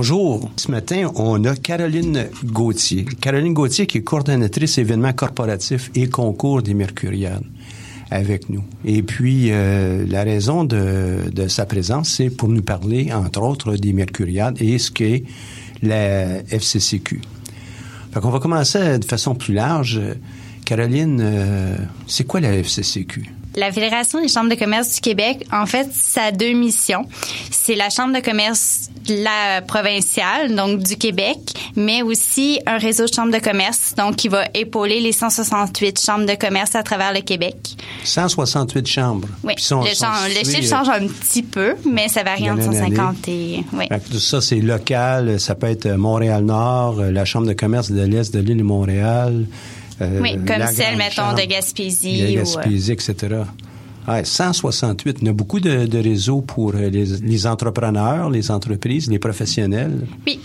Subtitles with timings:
[0.00, 0.48] Bonjour.
[0.54, 3.04] Ce matin, on a Caroline Gauthier.
[3.20, 7.42] Caroline Gauthier qui est coordonnatrice événements corporatifs et concours des Mercuriades
[8.08, 8.62] avec nous.
[8.84, 13.74] Et puis, euh, la raison de, de sa présence, c'est pour nous parler, entre autres,
[13.74, 15.24] des Mercuriades et ce qu'est
[15.82, 17.20] la FCCQ.
[18.12, 20.00] Fait qu'on va commencer de façon plus large.
[20.64, 23.32] Caroline, euh, c'est quoi la FCCQ?
[23.58, 27.04] La Fédération des chambres de commerce du Québec, en fait, ça a deux missions.
[27.50, 31.38] C'est la chambre de commerce la provinciale, donc du Québec,
[31.74, 36.26] mais aussi un réseau de chambres de commerce, donc qui va épauler les 168 chambres
[36.26, 37.56] de commerce à travers le Québec.
[38.04, 39.28] 168 chambres.
[39.42, 39.54] Oui.
[39.56, 43.64] Sont, le, chiffre change un petit peu, mais ça varie entre 150 et...
[43.72, 43.86] Oui.
[44.18, 45.40] Ça, c'est local.
[45.40, 49.46] Ça peut être Montréal-Nord, la chambre de commerce de l'Est de l'île de Montréal.
[50.00, 52.22] Euh, oui, comme celle, mettons, de Gaspésie.
[52.22, 53.42] De Gaspésie, etc.
[54.08, 55.18] Ouais, 168.
[55.20, 59.18] Il y a beaucoup de, de réseaux pour euh, les, les, entrepreneurs, les entreprises, les
[59.18, 60.06] professionnels.
[60.26, 60.40] Oui.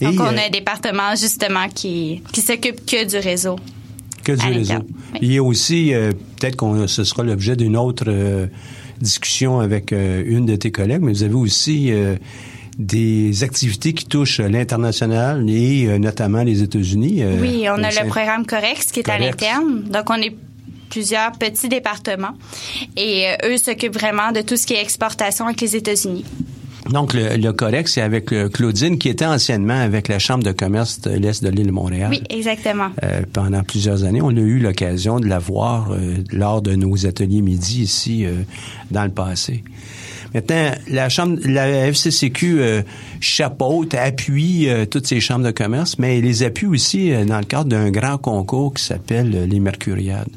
[0.00, 3.56] Donc, on a un département, justement, qui, qui s'occupe que du réseau.
[4.22, 4.74] Que du réseau.
[5.20, 8.46] Il y a aussi, euh, peut-être que ce sera l'objet d'une autre euh,
[9.00, 11.90] discussion avec une de tes collègues, mais vous avez aussi
[12.78, 17.22] des activités qui touchent l'international et notamment les États-Unis.
[17.40, 19.82] oui, on a le programme Corex qui est à l'interne.
[19.90, 20.34] Donc, on est
[20.92, 22.36] plusieurs petits départements
[22.98, 26.24] et euh, eux s'occupent vraiment de tout ce qui est exportation avec les États-Unis.
[26.90, 30.52] Donc, le, le Corex, c'est avec euh, Claudine, qui était anciennement avec la Chambre de
[30.52, 32.08] commerce de l'Est de l'île de Montréal.
[32.10, 32.90] Oui, exactement.
[33.02, 34.20] Euh, pendant plusieurs années.
[34.20, 35.96] On a eu l'occasion de la voir
[36.30, 38.26] lors de nos ateliers midi ici
[38.90, 39.64] dans le passé.
[40.34, 42.84] Maintenant, la chambre, la FCCQ
[43.20, 47.66] chapeaute, appuie toutes ces chambres de commerce, mais elle les appuie aussi dans le cadre
[47.66, 50.28] d'un grand concours qui s'appelle les Mercuriades.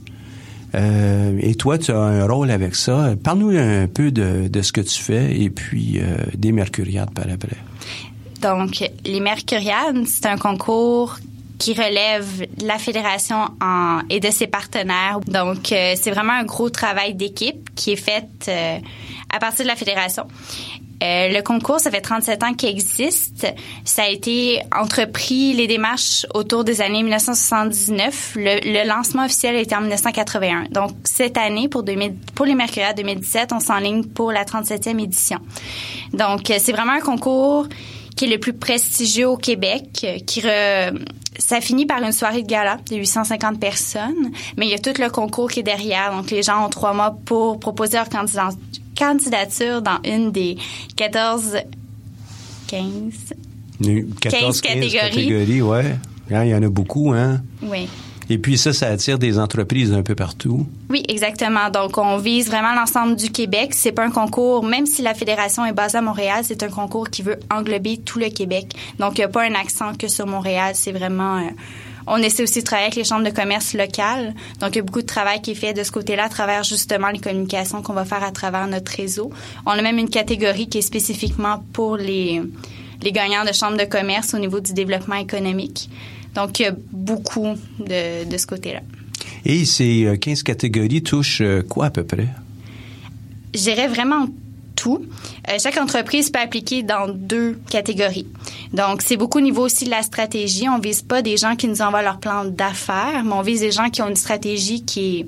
[0.75, 3.13] Euh, et toi, tu as un rôle avec ça.
[3.23, 7.25] Parle-nous un peu de, de, ce que tu fais et puis euh, des Mercuriades par
[7.31, 7.57] après.
[8.41, 11.17] Donc, les Mercuriades, c'est un concours
[11.57, 15.19] qui relève de la fédération en, et de ses partenaires.
[15.25, 18.77] Donc, euh, c'est vraiment un gros travail d'équipe qui est fait euh,
[19.33, 20.27] à partir de la fédération.
[21.03, 23.47] Euh, le concours, ça fait 37 ans qu'il existe.
[23.83, 28.33] Ça a été entrepris les démarches autour des années 1979.
[28.35, 30.65] Le, lancement officiel a été en 1981.
[30.71, 35.39] Donc, cette année, pour, 2000, pour les Mercury 2017, on s'enligne pour la 37e édition.
[36.13, 37.67] Donc, euh, c'est vraiment un concours
[38.15, 40.41] qui est le plus prestigieux au Québec, euh, qui
[41.37, 44.93] ça finit par une soirée de gala de 850 personnes, mais il y a tout
[44.97, 46.15] le concours qui est derrière.
[46.15, 48.57] Donc, les gens ont trois mois pour proposer leur candidature
[48.97, 50.57] candidature dans une des
[50.95, 51.57] 14,
[52.67, 53.33] 15,
[54.21, 55.61] 14, 15 catégories.
[55.61, 55.95] ouais.
[56.31, 57.41] Hein, il y en a beaucoup, hein?
[57.61, 57.87] Oui.
[58.29, 60.65] Et puis ça, ça attire des entreprises un peu partout.
[60.89, 61.69] Oui, exactement.
[61.69, 63.73] Donc, on vise vraiment l'ensemble du Québec.
[63.73, 67.09] C'est pas un concours, même si la fédération est basée à Montréal, c'est un concours
[67.09, 68.73] qui veut englober tout le Québec.
[68.97, 70.71] Donc, il n'y a pas un accent que sur Montréal.
[70.73, 71.37] C'est vraiment...
[71.37, 71.49] Euh,
[72.07, 74.33] on essaie aussi de travailler avec les chambres de commerce locales.
[74.59, 76.63] Donc, il y a beaucoup de travail qui est fait de ce côté-là à travers
[76.63, 79.31] justement les communications qu'on va faire à travers notre réseau.
[79.65, 82.41] On a même une catégorie qui est spécifiquement pour les,
[83.01, 85.89] les gagnants de chambres de commerce au niveau du développement économique.
[86.35, 88.81] Donc, il y a beaucoup de, de ce côté-là.
[89.45, 92.27] Et ces 15 euh, catégories touchent euh, quoi à peu près?
[93.53, 94.27] Je dirais vraiment
[94.75, 95.05] tout.
[95.49, 98.27] Euh, chaque entreprise peut appliquer dans deux catégories.
[98.73, 100.67] Donc, c'est beaucoup au niveau aussi de la stratégie.
[100.69, 103.71] On vise pas des gens qui nous envoient leur plan d'affaires, mais on vise des
[103.71, 105.25] gens qui ont une stratégie qui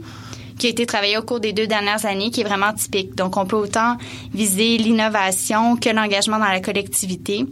[0.63, 3.15] a été travaillée au cours des deux dernières années, qui est vraiment typique.
[3.15, 3.97] Donc, on peut autant
[4.33, 7.45] viser l'innovation que l'engagement dans la collectivité.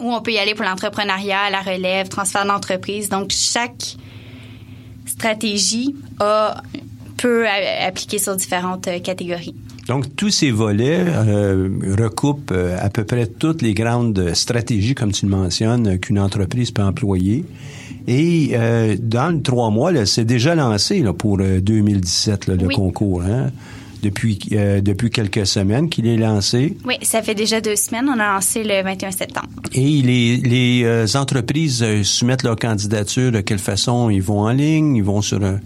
[0.00, 3.08] ou on peut y aller pour l'entrepreneuriat, la relève, transfert d'entreprise.
[3.08, 3.96] Donc, chaque
[5.06, 5.94] stratégie
[7.22, 9.54] peut appliquer sur différentes euh, catégories.
[9.88, 11.68] Donc, tous ces volets euh,
[11.98, 16.70] recoupent euh, à peu près toutes les grandes stratégies, comme tu le mentionnes, qu'une entreprise
[16.70, 17.44] peut employer.
[18.06, 22.68] Et euh, dans le trois mois, c'est déjà lancé là, pour 2017, euh, là, le
[22.68, 23.22] concours.
[23.22, 23.50] Hein?
[24.02, 26.76] Depuis, euh, depuis quelques semaines qu'il est lancé.
[26.84, 28.08] Oui, ça fait déjà deux semaines.
[28.08, 29.46] On a lancé le 21 septembre.
[29.74, 34.10] Et les, les euh, entreprises soumettent leur candidature de quelle façon?
[34.10, 34.96] Ils vont en ligne?
[34.96, 35.60] Ils vont sur un...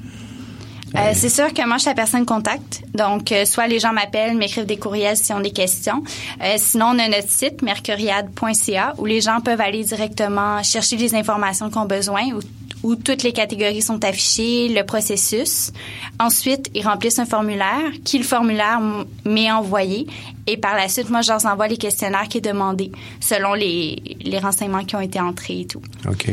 [0.94, 2.82] Euh, c'est sûr que moi, je suis la personne contact.
[2.94, 6.02] Donc, euh, soit les gens m'appellent, m'écrivent des courriels s'ils ont des questions.
[6.42, 11.14] Euh, sinon, on a notre site, mercuriade.ca, où les gens peuvent aller directement chercher les
[11.14, 12.40] informations qu'ils ont besoin, où,
[12.88, 15.72] où, toutes les catégories sont affichées, le processus.
[16.20, 18.80] Ensuite, ils remplissent un formulaire, qui le formulaire
[19.24, 20.06] m'est envoyé.
[20.46, 24.00] Et par la suite, moi, je leur envoie les questionnaires qui est demandé, selon les,
[24.24, 25.82] les renseignements qui ont été entrés et tout.
[26.08, 26.30] OK.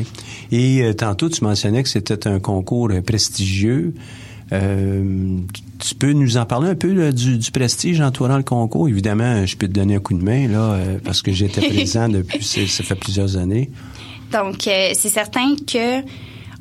[0.52, 3.96] Et tantôt, tu mentionnais que c'était un concours prestigieux.
[4.54, 5.38] Euh,
[5.80, 8.88] tu peux nous en parler un peu là, du, du, prestige entourant le concours?
[8.88, 12.08] Évidemment, je peux te donner un coup de main là, euh, parce que j'étais présent
[12.08, 13.72] depuis ça fait plusieurs années.
[14.32, 16.02] Donc, euh, c'est certain que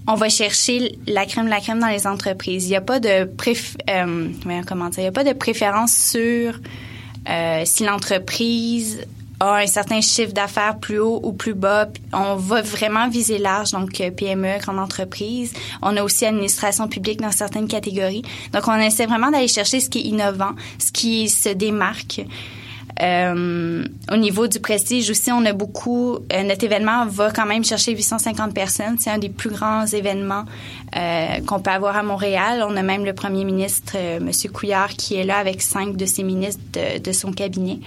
[0.08, 2.64] on va chercher la crème la crème dans les entreprises.
[2.64, 4.28] Il n'y a pas de préf euh,
[4.66, 6.58] comment dire, il y a pas de préférence sur
[7.64, 9.06] si l'entreprise
[9.42, 11.88] a un certain chiffre d'affaires plus haut ou plus bas.
[12.12, 15.52] On va vraiment viser large, donc euh, PME, grande entreprise.
[15.82, 18.22] On a aussi administration publique dans certaines catégories.
[18.52, 22.22] Donc, on essaie vraiment d'aller chercher ce qui est innovant, ce qui se démarque.
[23.00, 26.18] Euh, au niveau du prestige aussi, on a beaucoup.
[26.32, 28.96] Euh, notre événement va quand même chercher 850 personnes.
[28.98, 30.44] C'est un des plus grands événements
[30.94, 32.64] euh, qu'on peut avoir à Montréal.
[32.68, 36.04] On a même le premier ministre, euh, Monsieur Couillard, qui est là avec cinq de
[36.04, 37.78] ses ministres de, de son cabinet.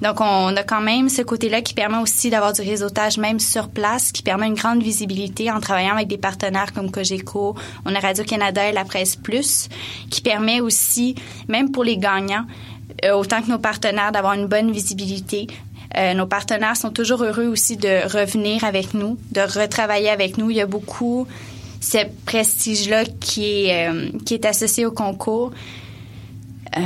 [0.00, 3.68] Donc, on a quand même ce côté-là qui permet aussi d'avoir du réseautage même sur
[3.68, 7.54] place, qui permet une grande visibilité en travaillant avec des partenaires comme Cogeco.
[7.84, 9.68] On a Radio Canada et la Presse Plus,
[10.10, 11.14] qui permet aussi,
[11.48, 12.46] même pour les gagnants,
[13.04, 15.46] euh, autant que nos partenaires, d'avoir une bonne visibilité.
[15.96, 20.50] Euh, nos partenaires sont toujours heureux aussi de revenir avec nous, de retravailler avec nous.
[20.50, 21.26] Il y a beaucoup
[21.84, 25.52] ce prestige-là qui est, euh, qui est associé au concours.
[26.76, 26.80] Euh...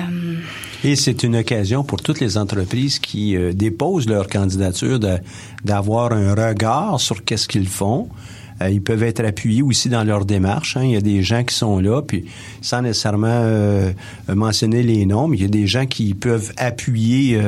[0.84, 4.98] Et c'est une occasion pour toutes les entreprises qui euh, déposent leur candidature
[5.64, 8.08] d'avoir un regard sur qu'est-ce qu'ils font,
[8.60, 10.76] euh, ils peuvent être appuyés aussi dans leur démarche.
[10.76, 10.82] Hein.
[10.84, 12.24] Il y a des gens qui sont là, puis
[12.60, 13.92] sans nécessairement
[14.28, 17.40] mentionner les noms, mais il y a des gens qui peuvent appuyer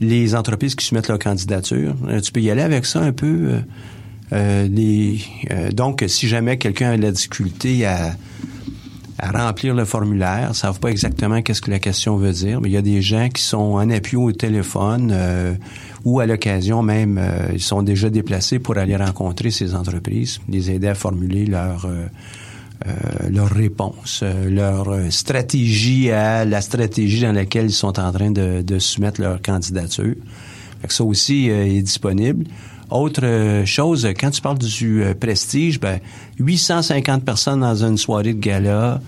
[0.00, 1.96] les entreprises qui soumettent leur candidature.
[2.22, 3.62] tu peux y aller avec ça un peu.
[4.32, 5.18] Les,
[5.72, 8.16] donc, si jamais quelqu'un a la difficulté à,
[9.22, 12.72] remplir le formulaire, ne savent pas exactement qu'est-ce que la question veut dire, mais il
[12.72, 15.14] y a des gens qui sont en appui au téléphone
[16.04, 20.70] ou à l'occasion même, euh, ils sont déjà déplacés pour aller rencontrer ces entreprises, les
[20.70, 22.06] aider à formuler leur euh,
[22.86, 28.78] euh, leur réponse, leur stratégie à la stratégie dans laquelle ils sont en train de,
[28.80, 30.16] soumettre leur candidature.
[30.88, 32.44] Ça aussi est disponible.
[32.92, 35.98] Autre chose, quand tu parles du prestige, ben
[36.38, 39.00] 850 personnes dans une soirée de gala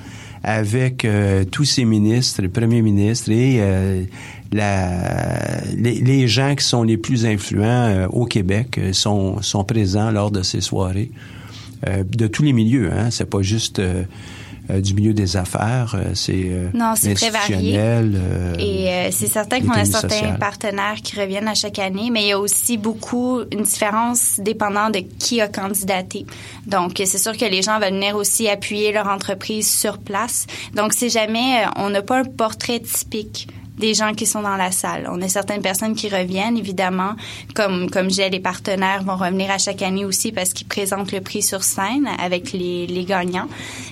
[0.42, 1.06] avec
[1.50, 4.06] tous ces ministres, le premier ministre et
[4.54, 9.64] la, les, les, gens qui sont les plus influents euh, au Québec euh, sont, sont
[9.64, 11.10] présents lors de ces soirées
[11.88, 12.90] euh, de tous les milieux.
[12.92, 13.10] Hein.
[13.10, 13.82] C'est pas juste
[14.68, 17.78] du milieu des affaires, c'est non, c'est très varié.
[18.58, 22.32] Et c'est certain qu'on a certains partenaires qui reviennent à chaque année, mais il y
[22.32, 26.26] a aussi beaucoup une différence dépendant de qui a candidaté.
[26.66, 30.46] Donc c'est sûr que les gens veulent venir aussi appuyer leur entreprise sur place.
[30.74, 34.70] Donc si jamais on n'a pas un portrait typique des gens qui sont dans la
[34.70, 35.08] salle.
[35.10, 37.14] On a certaines personnes qui reviennent, évidemment,
[37.54, 41.20] comme comme j'ai les partenaires vont revenir à chaque année aussi parce qu'ils présentent le
[41.20, 43.48] prix sur scène avec les, gagnants.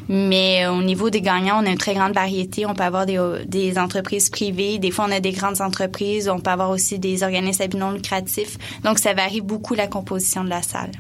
[0.09, 2.65] Mais au niveau des gagnants, on a une très grande variété.
[2.67, 6.39] On peut avoir des, des entreprises privées, des fois on a des grandes entreprises, on
[6.39, 8.59] peut avoir aussi des organismes non lucratifs.
[8.85, 10.93] Donc ça varie beaucoup la composition de la salle.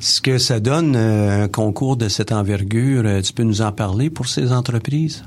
[0.00, 3.70] Ce que ça donne euh, un concours de cette envergure, euh, tu peux nous en
[3.70, 5.22] parler pour ces entreprises?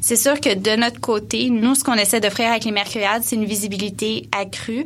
[0.00, 3.36] C'est sûr que de notre côté, nous, ce qu'on essaie d'offrir avec les Mercuriades, c'est
[3.36, 4.84] une visibilité accrue.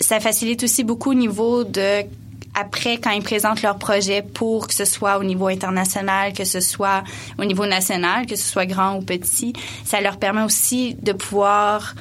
[0.00, 2.04] Ça facilite aussi beaucoup au niveau de
[2.54, 6.60] après quand ils présentent leur projet pour que ce soit au niveau international, que ce
[6.60, 7.04] soit
[7.38, 9.52] au niveau national, que ce soit grand ou petit,
[9.84, 11.94] ça leur permet aussi de pouvoir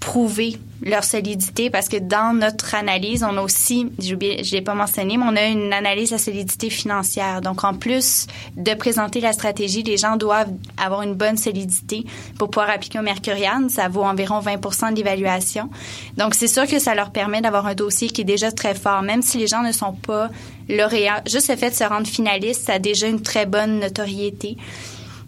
[0.00, 4.74] prouver leur solidité parce que dans notre analyse, on a aussi, je ne l'ai pas
[4.74, 7.40] mentionné, mais on a une analyse de la solidité financière.
[7.40, 8.26] Donc, en plus
[8.56, 10.52] de présenter la stratégie, les gens doivent
[10.82, 12.06] avoir une bonne solidité
[12.38, 13.68] pour pouvoir appliquer au Mercurian.
[13.68, 15.68] Ça vaut environ 20 de l'évaluation.
[16.16, 19.02] Donc, c'est sûr que ça leur permet d'avoir un dossier qui est déjà très fort,
[19.02, 20.30] même si les gens ne sont pas
[20.68, 21.22] lauréats.
[21.26, 24.56] Juste le fait de se rendre finaliste, ça a déjà une très bonne notoriété.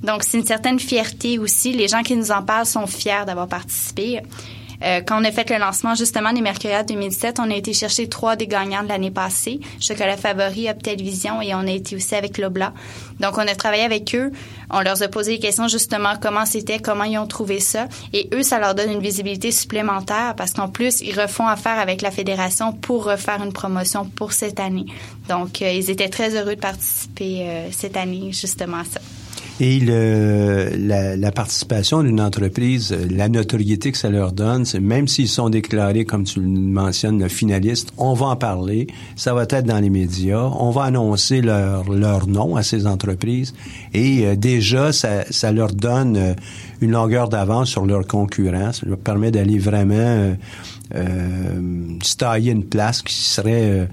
[0.05, 1.73] Donc, c'est une certaine fierté aussi.
[1.73, 4.21] Les gens qui nous en parlent sont fiers d'avoir participé.
[4.83, 8.09] Euh, quand on a fait le lancement justement des Mercuriades 2017, on a été chercher
[8.09, 12.39] trois des gagnants de l'année passée, Chocolat Favori, Optélévision et on a été aussi avec
[12.39, 12.73] Lobla.
[13.21, 14.31] Donc on a travaillé avec eux,
[14.71, 18.29] on leur a posé des questions justement comment c'était, comment ils ont trouvé ça et
[18.33, 22.11] eux ça leur donne une visibilité supplémentaire parce qu'en plus ils refont affaire avec la
[22.11, 24.87] fédération pour refaire une promotion pour cette année.
[25.29, 29.01] Donc euh, ils étaient très heureux de participer euh, cette année justement à ça.
[29.61, 35.09] Et le, la, la, participation d'une entreprise, la notoriété que ça leur donne, c'est même
[35.09, 38.87] s'ils sont déclarés, comme tu le mentionnes, le finaliste, on va en parler.
[39.17, 40.49] Ça va être dans les médias.
[40.59, 43.53] On va annoncer leur, leur nom à ces entreprises.
[43.95, 46.35] Et euh, déjà, ça, ça, leur donne euh,
[46.81, 48.73] une longueur d'avance sur leurs concurrents.
[48.73, 50.35] Ça leur permet d'aller vraiment euh,
[50.95, 51.99] euh,
[52.39, 53.89] une place qui serait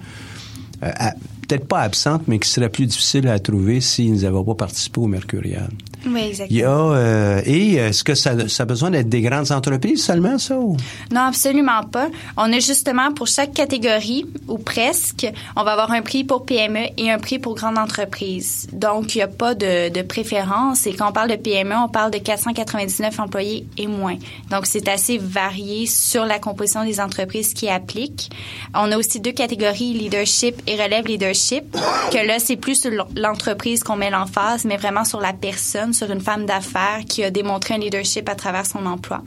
[1.48, 5.08] peut-être pas absente, mais qui serait plus difficile à trouver s'ils n'avaient pas participé au
[5.08, 5.70] Mercurial.
[6.06, 6.48] Oui, exactement.
[6.50, 10.04] Il y a, euh, et est-ce que ça, ça a besoin d'être des grandes entreprises
[10.04, 10.58] seulement, ça?
[10.58, 10.78] Ou?
[11.12, 12.08] Non, absolument pas.
[12.38, 16.88] On a justement pour chaque catégorie, ou presque, on va avoir un prix pour PME
[16.98, 18.68] et un prix pour grande entreprise.
[18.74, 20.86] Donc, il n'y a pas de, de préférence.
[20.88, 24.18] Et quand on parle de PME, on parle de 499 employés et moins.
[24.52, 28.30] Donc, c'est assez varié sur la composition des entreprises qui appliquent.
[28.74, 31.64] On a aussi deux catégories, leadership et relève leadership,
[32.12, 36.12] que là, c'est plus sur l'entreprise qu'on met l'emphase, mais vraiment sur la personne, sur
[36.12, 39.24] une femme d'affaires qui a démontré un leadership à travers son emploi.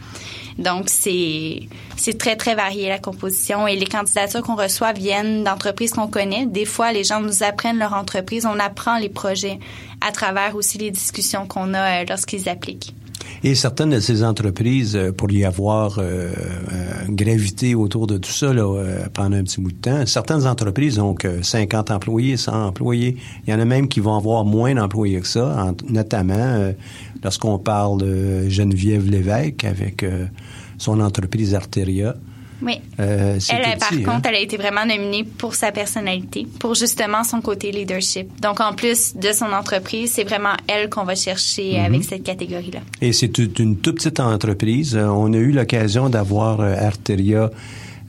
[0.59, 1.69] Donc, c'est,
[2.19, 6.47] très, très varié la composition et les candidatures qu'on reçoit viennent d'entreprises qu'on connaît.
[6.47, 8.45] Des fois, les gens nous apprennent leur entreprise.
[8.45, 9.61] On apprend les projets
[10.01, 12.95] à travers aussi les discussions qu'on a euh, lorsqu'ils appliquent.
[13.43, 16.31] Et certaines de ces entreprises, euh, pour y avoir euh,
[17.09, 18.67] gravité autour de tout ça là,
[19.15, 23.17] pendant un petit bout de temps, certaines entreprises ont que 50 employés, 100 employés.
[23.47, 26.73] Il y en a même qui vont avoir moins d'employés que ça, notamment
[27.23, 30.05] lorsqu'on parle de Geneviève Lévesque avec
[30.79, 32.15] son entreprise Arteria.
[32.63, 32.81] Oui.
[32.99, 34.21] Euh, elle, par contre, hein?
[34.25, 38.29] elle a été vraiment nominée pour sa personnalité, pour justement son côté leadership.
[38.41, 41.87] Donc, en plus de son entreprise, c'est vraiment elle qu'on va chercher mm-hmm.
[41.87, 42.81] avec cette catégorie-là.
[43.01, 44.97] Et c'est une toute petite entreprise.
[44.97, 47.51] Euh, on a eu l'occasion d'avoir euh, Arteria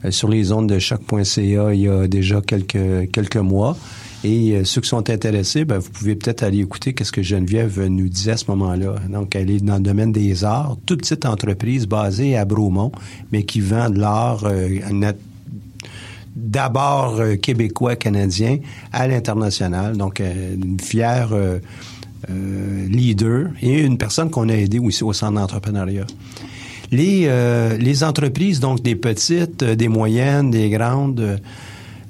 [0.08, 3.76] sur les ondes de choc.ca il y a déjà quelques quelques mois.
[4.22, 7.86] Et euh, ceux qui sont intéressés, ben, vous pouvez peut-être aller écouter qu'est-ce que Geneviève
[7.86, 8.96] nous disait à ce moment-là.
[9.08, 12.92] Donc, elle est dans le domaine des arts, toute petite entreprise basée à Bromont,
[13.32, 15.12] mais qui vend de l'art euh,
[16.36, 18.58] d'abord euh, québécois, canadien,
[18.92, 19.96] à l'international.
[19.96, 21.30] Donc, une fière
[22.28, 26.06] leader et une personne qu'on a aidée aussi au centre d'entrepreneuriat.
[26.92, 27.28] Les,
[27.78, 31.40] les entreprises, donc des petites, des moyennes, des grandes,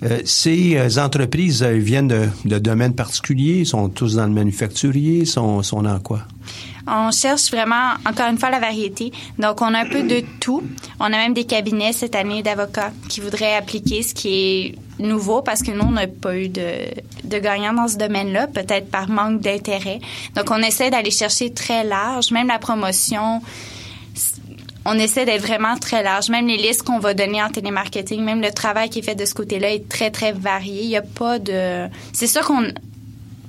[0.02, 2.08] euh, ces euh, entreprises euh, viennent
[2.44, 6.20] de, domaines particuliers, sont tous dans le manufacturier, sont, sont dans quoi?
[6.86, 9.12] On cherche vraiment, encore une fois, la variété.
[9.38, 10.62] Donc, on a un peu de tout.
[10.98, 15.42] On a même des cabinets cette année d'avocats qui voudraient appliquer ce qui est nouveau
[15.42, 16.86] parce que nous, on n'a pas eu de,
[17.24, 20.00] de gagnants dans ce domaine-là, peut-être par manque d'intérêt.
[20.34, 23.42] Donc, on essaie d'aller chercher très large, même la promotion
[24.90, 26.30] on essaie d'être vraiment très large.
[26.30, 29.24] Même les listes qu'on va donner en télémarketing, même le travail qui est fait de
[29.24, 30.82] ce côté-là est très, très varié.
[30.82, 31.86] Il n'y a pas de...
[32.12, 32.72] C'est sûr qu'on...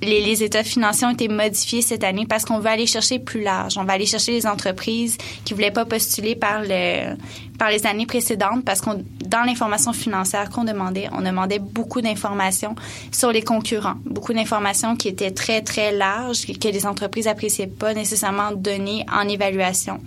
[0.02, 3.78] Les, états financiers ont été modifiés cette année parce qu'on veut aller chercher plus large.
[3.78, 7.16] On va aller chercher les entreprises qui voulaient pas postuler par le
[7.60, 12.76] par les années précédentes parce qu'on dans l'information financière qu'on demandait, on demandait beaucoup d'informations
[13.12, 17.94] sur les concurrents, beaucoup d'informations qui étaient très très larges que les entreprises appréciaient pas
[17.94, 20.00] nécessairement données en évaluation.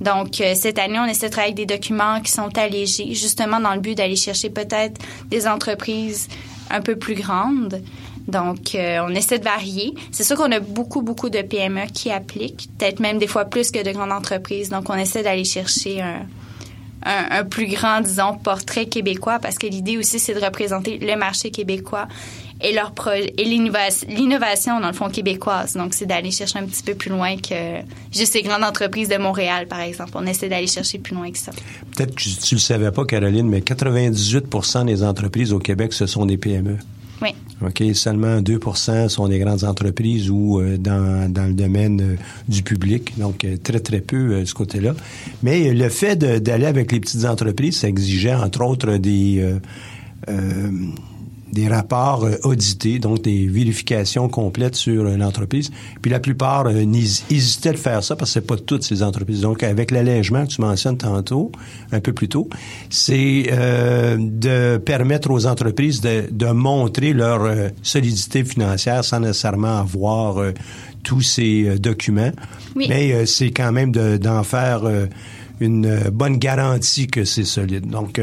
[0.00, 3.60] Donc, euh, cette année, on essaie de travailler avec des documents qui sont allégés, justement
[3.60, 6.28] dans le but d'aller chercher peut-être des entreprises
[6.70, 7.82] un peu plus grandes.
[8.28, 9.94] Donc, euh, on essaie de varier.
[10.10, 13.70] C'est sûr qu'on a beaucoup, beaucoup de PME qui appliquent, peut-être même des fois plus
[13.70, 14.68] que de grandes entreprises.
[14.68, 16.02] Donc, on essaie d'aller chercher
[17.06, 21.50] un, plus grand, disons, portrait québécois parce que l'idée aussi, c'est de représenter le marché
[21.50, 22.08] québécois
[22.60, 22.92] et leur
[23.36, 25.74] et l'innovation dans le fond québécoise.
[25.74, 29.18] Donc c'est d'aller chercher un petit peu plus loin que juste les grandes entreprises de
[29.18, 30.12] Montréal par exemple.
[30.14, 31.52] On essaie d'aller chercher plus loin que ça.
[31.94, 36.24] Peut-être que tu le savais pas Caroline, mais 98% des entreprises au Québec ce sont
[36.24, 36.78] des PME.
[37.22, 37.30] Oui,
[37.62, 38.60] OK, seulement 2
[39.08, 42.16] sont des grandes entreprises ou euh, dans, dans le domaine euh,
[42.48, 44.94] du public, donc euh, très très peu ce côté-là.
[45.42, 49.42] Mais le fait d'aller avec les petites entreprises, ça exigeait entre autres des
[51.56, 55.70] des rapports euh, audités, donc des vérifications complètes sur euh, l'entreprise.
[56.02, 56.84] Puis la plupart euh,
[57.30, 59.40] hésitaient de faire ça parce que c'est pas toutes ces entreprises.
[59.40, 61.50] Donc avec l'allègement que tu mentionnes tantôt,
[61.92, 62.48] un peu plus tôt,
[62.90, 67.48] c'est de permettre aux entreprises de, de montrer leur
[67.82, 70.52] solidité financière sans nécessairement avoir
[71.02, 72.32] tous ces documents.
[72.74, 74.82] Mais c'est quand même d'en faire
[75.60, 77.88] une bonne garantie que c'est solide.
[77.88, 78.20] Donc,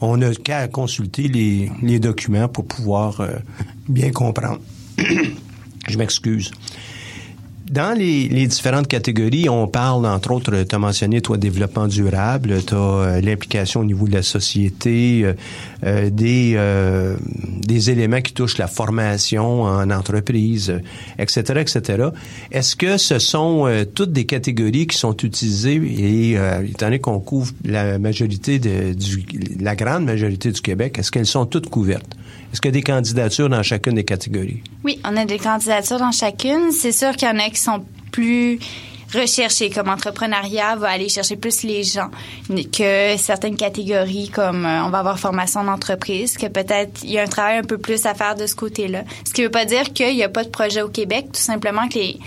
[0.00, 3.36] on n'a qu'à consulter les, documents pour pouvoir euh,
[3.88, 4.60] bien comprendre.
[5.88, 6.52] Je m'excuse.
[7.70, 12.74] Dans les, différentes catégories, on parle, entre autres, tu as mentionné, toi, développement durable, tu
[12.74, 15.34] as euh, l'implication au niveau de la société, euh,
[15.84, 16.58] euh, des,
[17.66, 20.80] des éléments qui touchent la formation en entreprise,
[21.18, 22.08] etc., etc.
[22.50, 26.32] Est-ce que ce sont toutes des catégories qui sont utilisées et,
[26.68, 29.24] étant donné qu'on couvre la majorité de, du,
[29.60, 32.16] la grande majorité du Québec, est-ce qu'elles sont toutes couvertes?
[32.52, 34.62] Est-ce qu'il y a des candidatures dans chacune des catégories?
[34.84, 36.72] Oui, on a des candidatures dans chacune.
[36.72, 38.58] C'est sûr qu'il y en a qui sont plus
[39.14, 42.10] recherchés, comme entrepreneuriat va aller chercher plus les gens
[42.48, 47.22] que certaines catégories comme euh, on va avoir formation d'entreprise, que peut-être il y a
[47.22, 49.04] un travail un peu plus à faire de ce côté-là.
[49.26, 51.88] Ce qui veut pas dire qu'il n'y a pas de projet au Québec, tout simplement
[51.88, 52.18] que les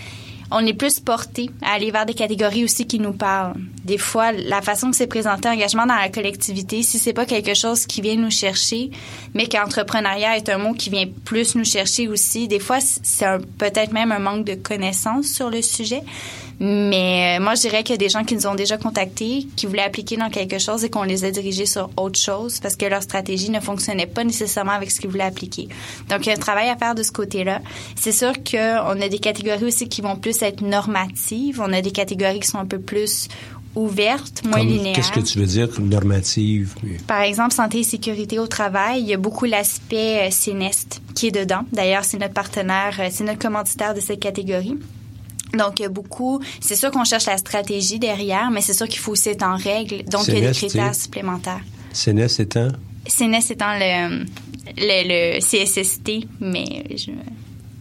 [0.52, 3.56] on est plus porté à aller vers des catégories aussi qui nous parlent.
[3.86, 7.54] Des fois, la façon que c'est présenté, engagement dans la collectivité, si c'est pas quelque
[7.54, 8.92] chose qui vient nous chercher,
[9.34, 13.26] mais qu'entrepreneuriat est un mot qui vient plus nous chercher aussi, des fois, c'est
[13.58, 16.02] peut-être même un manque de connaissances sur le sujet.
[16.64, 19.48] Mais euh, moi, je dirais qu'il y a des gens qui nous ont déjà contactés,
[19.56, 22.76] qui voulaient appliquer dans quelque chose et qu'on les a dirigés sur autre chose parce
[22.76, 25.70] que leur stratégie ne fonctionnait pas nécessairement avec ce qu'ils voulaient appliquer.
[26.08, 27.62] Donc, il y a un travail à faire de ce côté-là.
[27.96, 31.60] C'est sûr qu'on a des catégories aussi qui vont plus être normatives.
[31.66, 33.28] On a des catégories qui sont un peu plus
[33.74, 34.96] ouvertes, moins linéaires.
[34.96, 36.76] Qu'est-ce que tu veux dire normative?
[37.08, 41.28] Par exemple, santé et sécurité au travail, il y a beaucoup l'aspect euh, CNEST qui
[41.28, 41.62] est dedans.
[41.72, 44.78] D'ailleurs, c'est notre partenaire, euh, c'est notre commanditaire de cette catégorie.
[45.54, 46.42] Donc, il y a beaucoup.
[46.60, 49.56] C'est sûr qu'on cherche la stratégie derrière, mais c'est sûr qu'il faut aussi être en
[49.56, 50.04] règle.
[50.06, 51.62] Donc, il y a des critères supplémentaires.
[51.94, 52.70] CNES étant?
[53.08, 54.26] CNES étant le,
[54.78, 56.86] le, CSST, mais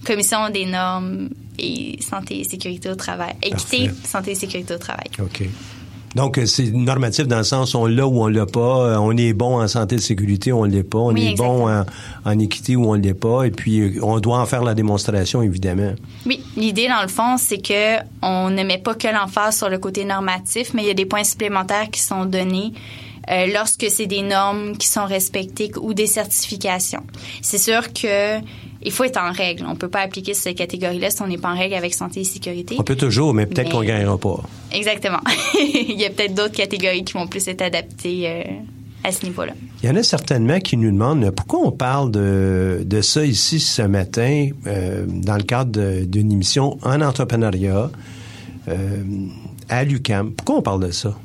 [0.05, 1.29] Commission des normes
[1.59, 3.35] et santé et sécurité au travail.
[3.43, 5.11] Équité, santé et sécurité au travail.
[5.21, 5.43] OK.
[6.17, 8.61] Donc, euh, c'est normatif dans le sens on l'a ou on l'a pas.
[8.61, 10.99] Euh, on est bon en santé et sécurité, on l'est pas.
[10.99, 11.69] On est bon
[12.25, 13.45] en, équité ou on l'est pas.
[13.45, 15.93] Et puis, euh, on doit en faire la démonstration, évidemment.
[16.27, 19.79] Oui, l'idée, dans le fond, c'est que on ne met pas que l'emphase sur le
[19.79, 22.73] côté normatif, mais il y a des points supplémentaires qui sont donnés
[23.55, 27.05] lorsque c'est des normes qui sont respectées ou des certifications.
[27.43, 28.41] C'est sûr que
[28.83, 29.67] il faut être en règle.
[29.69, 32.25] On peut pas appliquer cette catégorie-là si on n'est pas en règle avec santé et
[32.25, 32.77] sécurité.
[32.79, 34.41] On peut toujours, mais peut-être qu'on gagnera pas.
[34.73, 35.21] Exactement.
[35.75, 38.43] Il y a peut-être d'autres catégories qui vont plus être adaptées euh,
[39.05, 39.53] à ce niveau-là.
[39.83, 43.61] Il y en a certainement qui nous demandent pourquoi on parle de, de ça ici
[43.61, 47.91] ce matin euh, dans le cadre d'une émission en entrepreneuriat
[48.69, 49.03] euh,
[49.69, 50.33] à l'UCAM.
[50.33, 51.17] Pourquoi on parle de ça?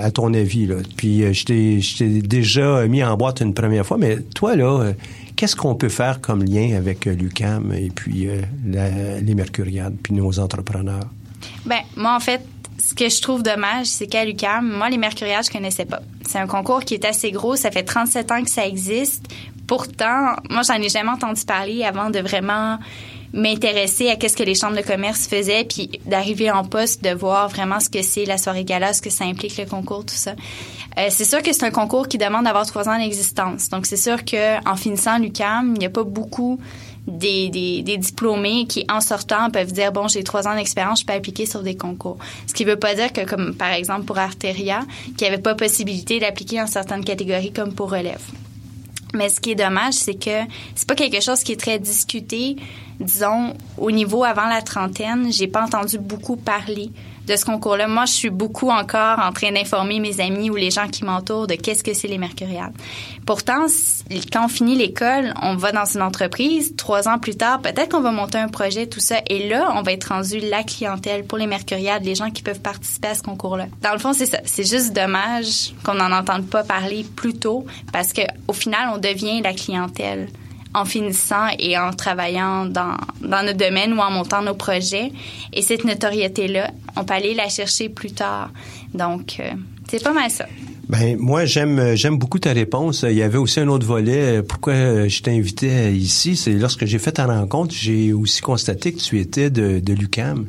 [0.00, 0.76] à ton avis, là?
[0.96, 4.92] Puis je t'ai déjà mis en boîte une première fois, mais toi, là,
[5.36, 8.40] Qu'est-ce qu'on peut faire comme lien avec euh, l'UCAM et puis euh,
[9.20, 11.04] les Mercuriades, puis nos entrepreneurs?
[11.66, 12.42] Ben moi, en fait,
[12.78, 16.00] ce que je trouve dommage, c'est qu'à l'UCAM, moi, les Mercuriades, je connaissais pas.
[16.26, 17.54] C'est un concours qui est assez gros.
[17.54, 19.26] Ça fait 37 ans que ça existe.
[19.66, 22.78] Pourtant, moi, j'en ai jamais entendu parler avant de vraiment
[23.32, 27.48] m'intéresser à qu'est-ce que les chambres de commerce faisaient, puis d'arriver en poste, de voir
[27.48, 30.34] vraiment ce que c'est la soirée gala, ce que ça implique le concours, tout ça.
[30.98, 33.68] Euh, c'est sûr que c'est un concours qui demande d'avoir trois ans d'existence.
[33.68, 36.58] Donc, c'est sûr que en finissant l'UCAM, il n'y a pas beaucoup
[37.06, 41.06] des, des, des, diplômés qui, en sortant, peuvent dire bon, j'ai trois ans d'expérience, je
[41.06, 42.16] peux appliquer sur des concours.
[42.46, 44.80] Ce qui ne veut pas dire que, comme par exemple pour Arteria,
[45.16, 48.22] qu'il n'y avait pas possibilité d'appliquer en certaines catégories comme pour relève.
[49.14, 50.42] Mais ce qui est dommage, c'est que
[50.74, 52.56] c'est pas quelque chose qui est très discuté.
[52.98, 56.90] Disons, au niveau avant la trentaine, j'ai pas entendu beaucoup parler
[57.26, 57.88] de ce concours-là.
[57.88, 61.46] Moi, je suis beaucoup encore en train d'informer mes amis ou les gens qui m'entourent
[61.46, 62.72] de qu'est-ce que c'est les Mercuriades.
[63.26, 63.66] Pourtant,
[64.32, 66.74] quand on finit l'école, on va dans une entreprise.
[66.76, 69.16] Trois ans plus tard, peut-être qu'on va monter un projet, tout ça.
[69.28, 72.60] Et là, on va être rendu la clientèle pour les Mercuriades, les gens qui peuvent
[72.60, 73.66] participer à ce concours-là.
[73.82, 74.38] Dans le fond, c'est ça.
[74.44, 78.98] C'est juste dommage qu'on n'en entende pas parler plus tôt parce que au final, on
[78.98, 80.28] devient la clientèle
[80.76, 85.10] en finissant et en travaillant dans, dans notre domaine ou en montant nos projets.
[85.54, 88.50] Et cette notoriété-là, on peut aller la chercher plus tard.
[88.92, 89.50] Donc, euh,
[89.88, 90.46] c'est pas mal ça.
[90.88, 93.04] Ben moi j'aime j'aime beaucoup ta réponse.
[93.08, 94.40] Il y avait aussi un autre volet.
[94.42, 99.00] Pourquoi je t'ai invité ici, c'est lorsque j'ai fait ta rencontre, j'ai aussi constaté que
[99.00, 100.46] tu étais de, de l'UCAM.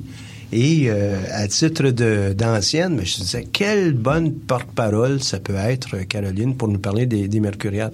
[0.54, 1.90] Et euh, à titre
[2.34, 7.40] d'ancienne, je disais quelle bonne porte-parole ça peut être, Caroline, pour nous parler des, des
[7.40, 7.94] Mercuriades.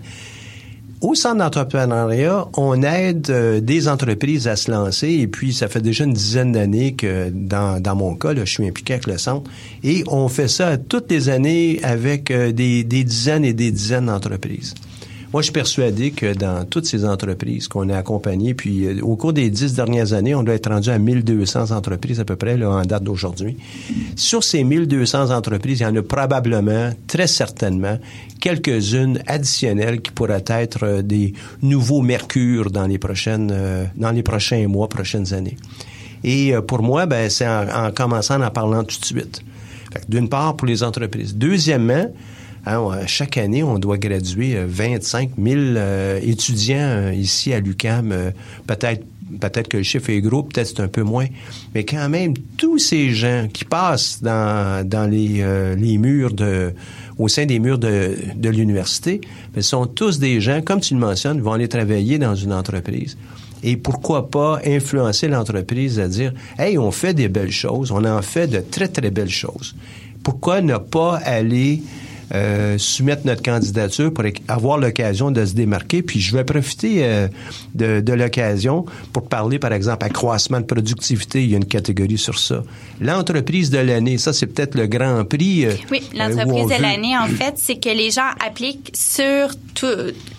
[1.03, 5.81] Au centre d'entrepreneuriat, on aide euh, des entreprises à se lancer et puis ça fait
[5.81, 9.17] déjà une dizaine d'années que dans, dans mon cas, là, je suis impliqué avec le
[9.17, 9.51] centre
[9.83, 14.05] et on fait ça toutes les années avec euh, des, des dizaines et des dizaines
[14.05, 14.75] d'entreprises.
[15.33, 19.15] Moi, je suis persuadé que dans toutes ces entreprises qu'on a accompagnées, puis euh, au
[19.15, 22.55] cours des dix dernières années, on doit être rendu à 1200 entreprises à peu près,
[22.55, 23.57] là, en date d'aujourd'hui.
[24.15, 27.97] Sur ces 1200 entreprises, il y en a probablement, très certainement,
[28.41, 34.21] quelques-unes additionnelles qui pourraient être euh, des nouveaux mercures dans les prochaines, euh, dans les
[34.21, 35.57] prochains mois, prochaines années.
[36.23, 39.41] Et pour moi, ben, c'est en, en, commençant en parlant tout de suite.
[40.07, 41.35] D'une part, pour les entreprises.
[41.35, 42.05] Deuxièmement,
[42.65, 48.13] Hein, chaque année, on doit graduer 25 euh, 000 euh, étudiants euh, ici à l'UCAM.
[48.67, 49.03] peut-être
[49.41, 51.25] peut-être que le chiffre est gros, peut-être c'est un peu moins.
[51.73, 55.43] Mais quand même, tous ces gens qui passent dans, dans les,
[55.75, 56.73] les murs de
[57.17, 59.21] au sein des murs de, de l'université,
[59.55, 63.17] ce sont tous des gens, comme tu le mentionnes, vont aller travailler dans une entreprise.
[63.63, 68.21] Et pourquoi pas influencer l'entreprise à dire, hey, on fait des belles choses, on en
[68.21, 69.73] fait de très, très belles choses.
[70.21, 71.81] Pourquoi ne pas aller
[72.33, 76.01] euh, soumettre notre candidature pour avoir l'occasion de se démarquer.
[76.01, 77.27] Puis je vais profiter euh,
[77.75, 81.43] de, de l'occasion pour parler, par exemple, accroissement de productivité.
[81.43, 82.63] Il y a une catégorie sur ça.
[82.99, 85.65] L'entreprise de l'année, ça c'est peut-être le grand prix.
[85.65, 89.87] Euh, oui, l'entreprise de l'année, en fait, c'est que les gens appliquent sur tout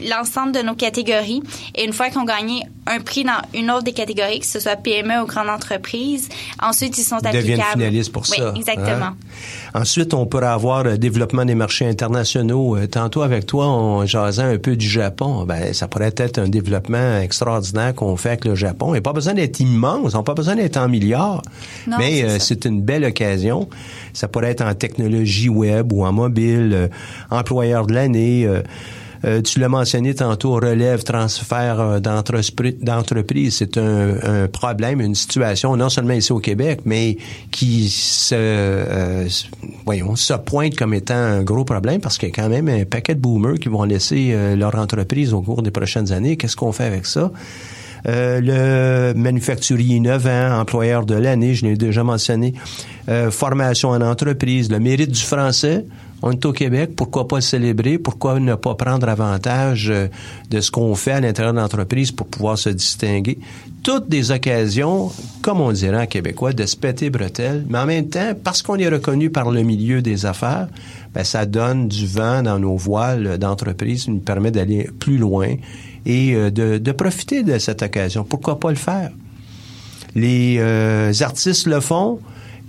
[0.01, 1.43] l'ensemble de nos catégories.
[1.75, 4.61] Et une fois qu'ils ont gagné un prix dans une autre des catégories, que ce
[4.61, 6.29] soit PME ou grande entreprise,
[6.63, 7.39] ensuite ils sont applicables.
[7.39, 8.53] Ils deviennent finalistes pour oui, ça.
[8.57, 9.07] exactement.
[9.07, 9.17] Hein?
[9.77, 12.77] Ensuite, on pourra avoir développement des marchés internationaux.
[12.77, 15.45] Euh, tantôt avec toi, on jasait un peu du Japon.
[15.47, 18.91] Ben, ça pourrait être un développement extraordinaire qu'on fait avec le Japon.
[18.91, 21.43] Il n'y a pas besoin d'être immense, on n'a pas besoin d'être en milliards.
[21.89, 23.69] Non, mais euh, c'est une belle occasion.
[24.13, 26.89] Ça pourrait être en technologie web ou en mobile, euh,
[27.31, 28.49] employeur de l'année.
[29.25, 35.89] Euh, tu l'as mentionné tantôt, relève, transfert euh, d'entreprise, c'est un, problème, une situation, non
[35.89, 37.17] seulement ici au Québec, mais
[37.51, 39.27] qui se, euh,
[39.87, 42.85] voyons, se pointe comme étant un gros problème parce qu'il y a quand même un
[42.85, 46.37] paquet de boomers qui vont laisser leur entreprise au cours des prochaines années.
[46.37, 47.31] Qu'est-ce qu'on fait avec ça?
[48.07, 52.55] Le manufacturier innovant, employeur de l'année, je l'ai déjà mentionné,
[53.31, 55.85] formation en entreprise, le mérite du français.
[56.27, 57.99] On est au Québec, pourquoi pas célébrer?
[57.99, 60.09] Pourquoi ne pas prendre avantage euh,
[60.49, 63.39] de ce qu'on fait à l'intérieur de l'entreprise pour pouvoir se distinguer?
[63.83, 68.09] Toutes des occasions, comme on dirait en québécois, de se péter bretelles, mais en même
[68.09, 70.69] temps, parce qu'on est reconnu par le milieu des affaires,
[71.13, 75.57] ben, ça donne du vent dans nos voiles d'entreprise, nous permet d'aller plus loin
[76.07, 78.25] et euh, de, de, profiter de cette occasion.
[78.25, 79.11] Pourquoi pas le faire?
[80.15, 82.19] Les euh, artistes le font,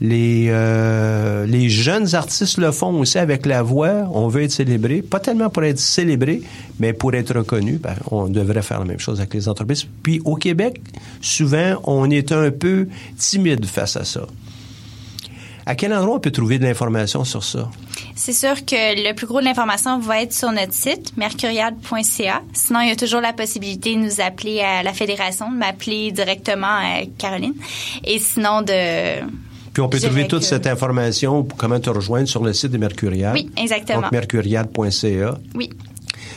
[0.01, 4.10] les, euh, les jeunes artistes le font aussi avec la voix.
[4.12, 6.41] On veut être célébré, pas tellement pour être célébré,
[6.79, 7.77] mais pour être reconnu.
[7.77, 9.88] Ben, on devrait faire la même chose avec les entreprises.
[10.03, 10.81] Puis au Québec,
[11.21, 14.27] souvent, on est un peu timide face à ça.
[15.67, 17.71] À quel endroit on peut trouver de l'information sur ça?
[18.15, 22.43] C'est sûr que le plus gros de l'information va être sur notre site, mercuriade.ca.
[22.53, 26.12] Sinon, il y a toujours la possibilité de nous appeler à la fédération, de m'appeler
[26.12, 27.55] directement à Caroline.
[28.03, 29.21] Et sinon, de...
[29.75, 32.77] Puis on peut trouver toute cette information pour comment te rejoindre sur le site de
[32.77, 33.33] Mercuriade.
[33.33, 34.03] Oui, exactement.
[34.03, 35.38] Donc, mercuriade.ca.
[35.53, 35.69] Oui.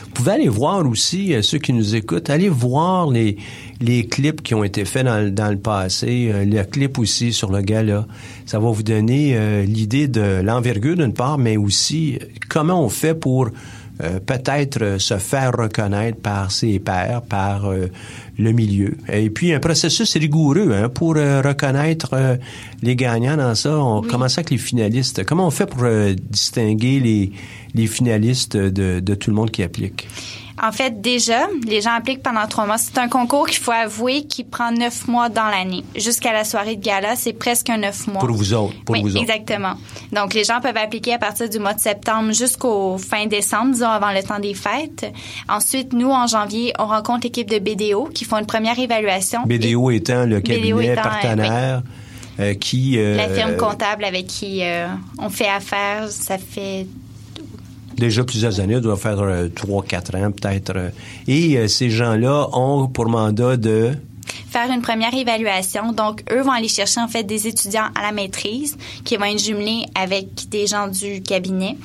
[0.03, 3.37] Vous pouvez aller voir aussi, euh, ceux qui nous écoutent, allez voir les,
[3.79, 7.49] les clips qui ont été faits dans, dans le passé, euh, le clip aussi sur
[7.49, 8.05] le gala.
[8.45, 13.13] Ça va vous donner euh, l'idée de l'envergure d'une part, mais aussi comment on fait
[13.13, 13.47] pour
[14.01, 17.87] euh, peut-être se faire reconnaître par ses pairs, par euh,
[18.37, 18.95] le milieu.
[19.11, 22.15] Et puis un processus rigoureux hein, pour euh, reconnaître
[22.81, 23.77] les gagnants dans ça.
[23.77, 24.07] On oui.
[24.07, 25.25] commence avec les finalistes.
[25.25, 25.85] Comment on fait pour
[26.29, 27.31] distinguer les,
[27.75, 30.07] les finalistes de, de tout le monde qui applique?
[30.61, 32.77] En fait, déjà, les gens appliquent pendant trois mois.
[32.77, 35.83] C'est un concours qu'il faut avouer qui prend neuf mois dans l'année.
[35.95, 38.19] Jusqu'à la soirée de gala, c'est presque un neuf mois.
[38.19, 38.75] Pour vous autres.
[38.85, 39.21] Pour oui, vous autres.
[39.21, 39.75] exactement.
[40.11, 43.89] Donc, les gens peuvent appliquer à partir du mois de septembre jusqu'au fin décembre, disons,
[43.89, 45.11] avant le temps des fêtes.
[45.47, 49.43] Ensuite, nous, en janvier, on rencontre l'équipe de BDO qui font une première évaluation.
[49.45, 51.81] BDO étant le cabinet étant, partenaire.
[51.85, 51.91] Oui.
[52.39, 56.87] Euh, qui euh, la firme comptable avec qui euh, on fait affaire, ça fait
[57.99, 59.19] déjà plusieurs années, doit faire
[59.55, 60.91] trois, quatre ans peut-être.
[61.27, 63.91] Et euh, ces gens-là ont pour mandat de
[64.49, 65.91] faire une première évaluation.
[65.91, 69.43] Donc, eux vont aller chercher en fait des étudiants à la maîtrise qui vont être
[69.43, 71.77] jumelés avec des gens du cabinet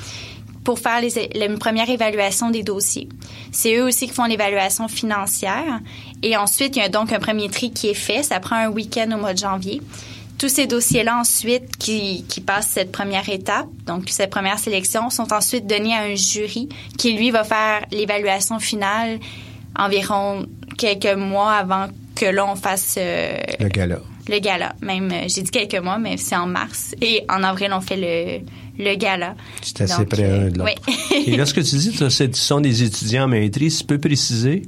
[0.64, 1.02] pour faire
[1.34, 3.08] la première évaluation des dossiers.
[3.52, 5.80] C'est eux aussi qui font l'évaluation financière.
[6.22, 8.22] Et ensuite, il y a donc un premier tri qui est fait.
[8.22, 9.82] Ça prend un week-end au mois de janvier.
[10.44, 15.32] Tous ces dossiers-là ensuite qui, qui passent cette première étape, donc cette première sélection, sont
[15.32, 19.20] ensuite donnés à un jury qui, lui, va faire l'évaluation finale
[19.74, 20.44] environ
[20.76, 24.00] quelques mois avant que l'on fasse euh, le gala.
[24.28, 24.74] Le gala.
[24.82, 26.94] Même, euh, j'ai dit quelques mois, mais c'est en mars.
[27.00, 29.36] Et en avril, on fait le, le gala.
[29.62, 30.72] C'est assez près un de l'autre.
[30.86, 31.22] Oui.
[31.26, 34.60] Et lorsque tu dis que ce sont des étudiants en maîtrise, tu peux préciser?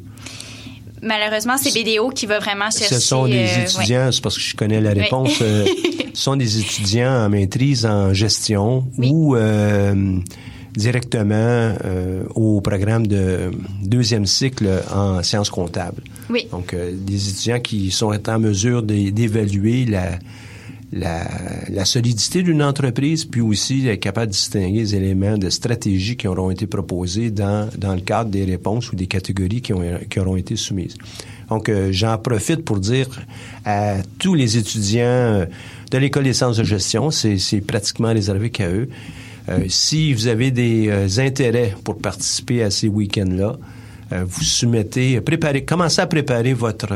[1.03, 2.95] Malheureusement, c'est BDO qui va vraiment chercher.
[2.95, 4.13] Ce sont des euh, étudiants, ouais.
[4.13, 5.39] c'est parce que je connais la réponse.
[5.43, 5.65] euh,
[6.15, 9.11] ce sont des étudiants en maîtrise en gestion Oui.
[9.13, 10.19] ou euh,
[10.75, 11.75] directement
[12.35, 13.51] au programme de
[13.83, 16.03] deuxième cycle en sciences comptables.
[16.31, 16.49] Oui.
[16.51, 20.19] Donc, des étudiants qui sont en mesure d'é- d'évaluer la,
[20.92, 21.27] la,
[21.68, 26.29] la solidité d'une entreprise, puis aussi être capable de distinguer les éléments de stratégie qui
[26.29, 30.20] auront été proposés dans, dans le cadre des réponses ou des catégories qui, ont, qui
[30.20, 30.96] auront été soumises.
[31.49, 33.09] Donc, euh, j'en profite pour dire
[33.64, 35.46] à tous les étudiants euh,
[35.90, 38.88] de l'École des sciences de gestion, c'est pratiquement réservé qu'à eux,
[39.49, 43.57] euh, si vous avez des intérêts pour participer à ces week-ends-là,
[44.11, 46.94] vous soumettez, préparez, commencez à préparer votre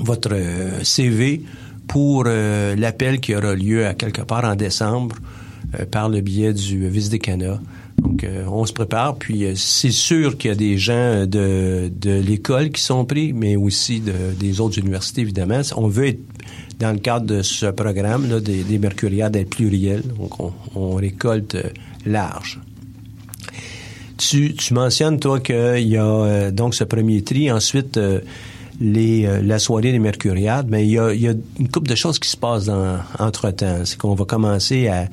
[0.00, 0.32] votre
[0.82, 1.42] CV
[1.92, 5.16] pour euh, l'appel qui aura lieu à quelque part en décembre
[5.78, 7.60] euh, par le biais du vice-décanat.
[7.98, 11.92] Donc, euh, on se prépare, puis euh, c'est sûr qu'il y a des gens de,
[11.94, 15.60] de l'école qui sont pris, mais aussi de, des autres universités, évidemment.
[15.76, 16.20] On veut être,
[16.78, 20.02] dans le cadre de ce programme, là, des, des mercuriades, être pluriel.
[20.18, 21.68] Donc, on, on récolte euh,
[22.06, 22.58] large.
[24.16, 27.52] Tu, tu mentionnes, toi, qu'il y a euh, donc ce premier tri.
[27.52, 28.20] Ensuite, euh,
[28.80, 32.28] les, euh, la soirée des Mercuriades, mais il y a, une couple de choses qui
[32.28, 33.84] se passent dans, entre-temps.
[33.84, 35.08] C'est qu'on va commencer à,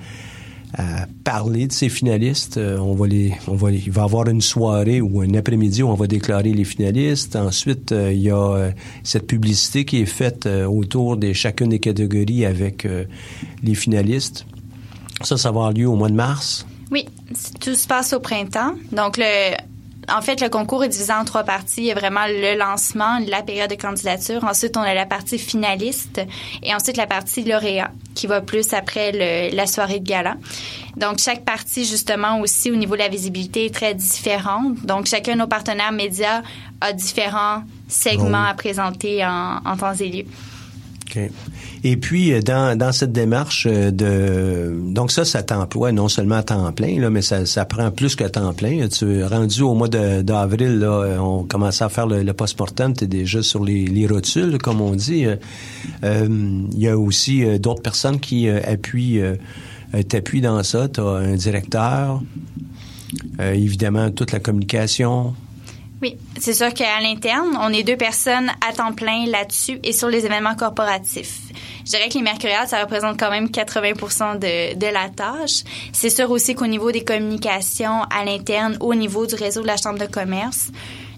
[1.23, 2.57] parler de ces finalistes.
[2.57, 5.95] Euh, on va les, il va y avoir une soirée ou un après-midi où on
[5.95, 7.35] va déclarer les finalistes.
[7.35, 8.71] Ensuite, euh, il y a
[9.03, 12.87] cette publicité qui est faite autour de chacune des catégories avec
[13.63, 14.45] les finalistes.
[15.23, 16.67] Ça, ça va avoir lieu au mois de mars.
[16.91, 17.05] Oui,
[17.59, 18.73] tout se passe au printemps.
[18.91, 19.55] Donc, le,
[20.15, 21.81] en fait, le concours est divisé en trois parties.
[21.81, 24.43] Il y a vraiment le lancement, la période de candidature.
[24.43, 26.21] Ensuite, on a la partie finaliste
[26.63, 30.35] et ensuite la partie lauréat qui va plus après le- la soirée de gala.
[30.97, 34.85] Donc, chaque partie, justement, aussi au niveau de la visibilité est très différente.
[34.85, 36.41] Donc, chacun de nos partenaires médias
[36.81, 38.49] a différents segments Oui.
[38.49, 40.25] à présenter en, en temps et lieu.
[41.09, 41.19] OK.
[41.83, 44.93] Et puis, euh, dans, dans cette démarche euh, de...
[44.93, 48.15] Donc ça, ça t'emploie non seulement à temps plein, là, mais ça, ça prend plus
[48.15, 48.87] que temps plein.
[48.87, 53.05] Tu es rendu au mois d'avril, euh, on commençait à faire le, le post-mortem, tu
[53.05, 55.25] es déjà sur les, les rotules, comme on dit.
[56.03, 59.21] Il y a aussi d'autres personnes qui appuient,
[60.07, 60.87] t'appuient dans ça.
[60.89, 62.21] Tu as un directeur,
[63.39, 65.33] euh, évidemment, toute la communication.
[66.01, 70.07] Oui, c'est sûr qu'à l'interne, on est deux personnes à temps plein là-dessus et sur
[70.07, 71.39] les événements corporatifs.
[71.85, 75.63] Je dirais que les Mercuriades, ça représente quand même 80% de, de la tâche.
[75.91, 79.75] C'est sûr aussi qu'au niveau des communications à l'interne, au niveau du réseau de la
[79.75, 80.71] Chambre de commerce,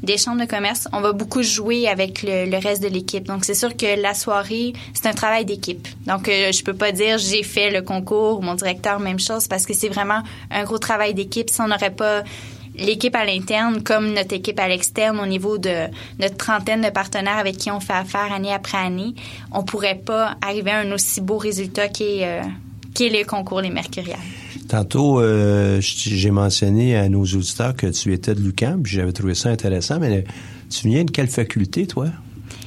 [0.04, 3.26] des chambres de commerce, on va beaucoup jouer avec le, reste de l'équipe.
[3.26, 5.88] Donc, c'est sûr que la soirée, c'est un travail d'équipe.
[6.08, 9.48] Donc, euh, je peux pas dire j'ai fait le concours ou mon directeur, même chose,
[9.48, 11.50] parce que c'est vraiment un gros travail d'équipe.
[11.50, 12.24] Si on n'aurait pas
[12.76, 15.88] l'équipe à l'interne comme notre équipe à l'externe au niveau de
[16.20, 19.14] notre trentaine de partenaires avec qui on fait affaire année après année,
[19.52, 22.42] on pourrait pas arriver à un aussi beau résultat qui est, euh,
[23.00, 24.20] le concours des Mercuriales.
[24.68, 29.34] Tantôt, euh, j'ai mentionné à nos auditeurs que tu étais de l'UQAM, puis j'avais trouvé
[29.34, 30.24] ça intéressant, mais
[30.70, 32.08] tu viens de quelle faculté, toi?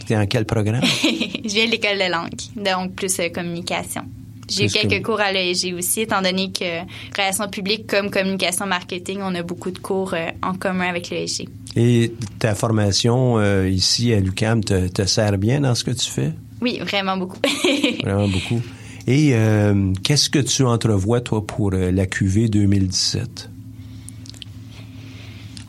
[0.07, 0.83] Tu es en quel programme?
[1.03, 4.03] je viens de l'école de langue, donc plus euh, communication.
[4.49, 6.81] J'ai eu quelques cours à l'ESG aussi, étant donné que
[7.17, 11.49] relations publiques comme communication marketing, on a beaucoup de cours euh, en commun avec l'ESG.
[11.77, 16.11] Et ta formation euh, ici à l'UQAM te, te sert bien dans ce que tu
[16.11, 16.33] fais?
[16.61, 17.39] Oui, vraiment beaucoup.
[18.03, 18.61] Vraiment beaucoup.
[19.07, 23.51] Et euh, qu'est-ce que tu entrevois, toi, pour la QV 2017?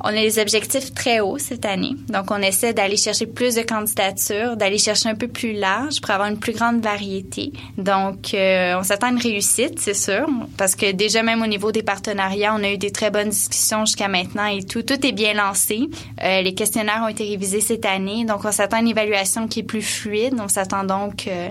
[0.07, 1.95] On a des objectifs très hauts cette année.
[2.09, 6.11] Donc, on essaie d'aller chercher plus de candidatures, d'aller chercher un peu plus large pour
[6.11, 7.51] avoir une plus grande variété.
[7.79, 11.71] Donc, euh, on s'attend à une réussite, c'est sûr, parce que déjà même au niveau
[11.71, 14.83] des partenariats, on a eu des très bonnes discussions jusqu'à maintenant et tout.
[14.83, 15.89] Tout est bien lancé.
[16.23, 18.25] Euh, les questionnaires ont été révisés cette année.
[18.25, 20.35] Donc, on s'attend à une évaluation qui est plus fluide.
[20.39, 21.49] On s'attend donc euh,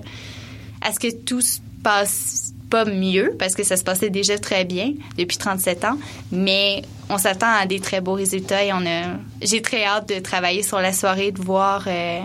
[0.80, 1.40] à ce que tout
[1.84, 5.96] pas mieux parce que ça se passait déjà très bien depuis 37 ans,
[6.32, 10.18] mais on s'attend à des très beaux résultats et on a j'ai très hâte de
[10.18, 12.20] travailler sur la soirée de voir euh,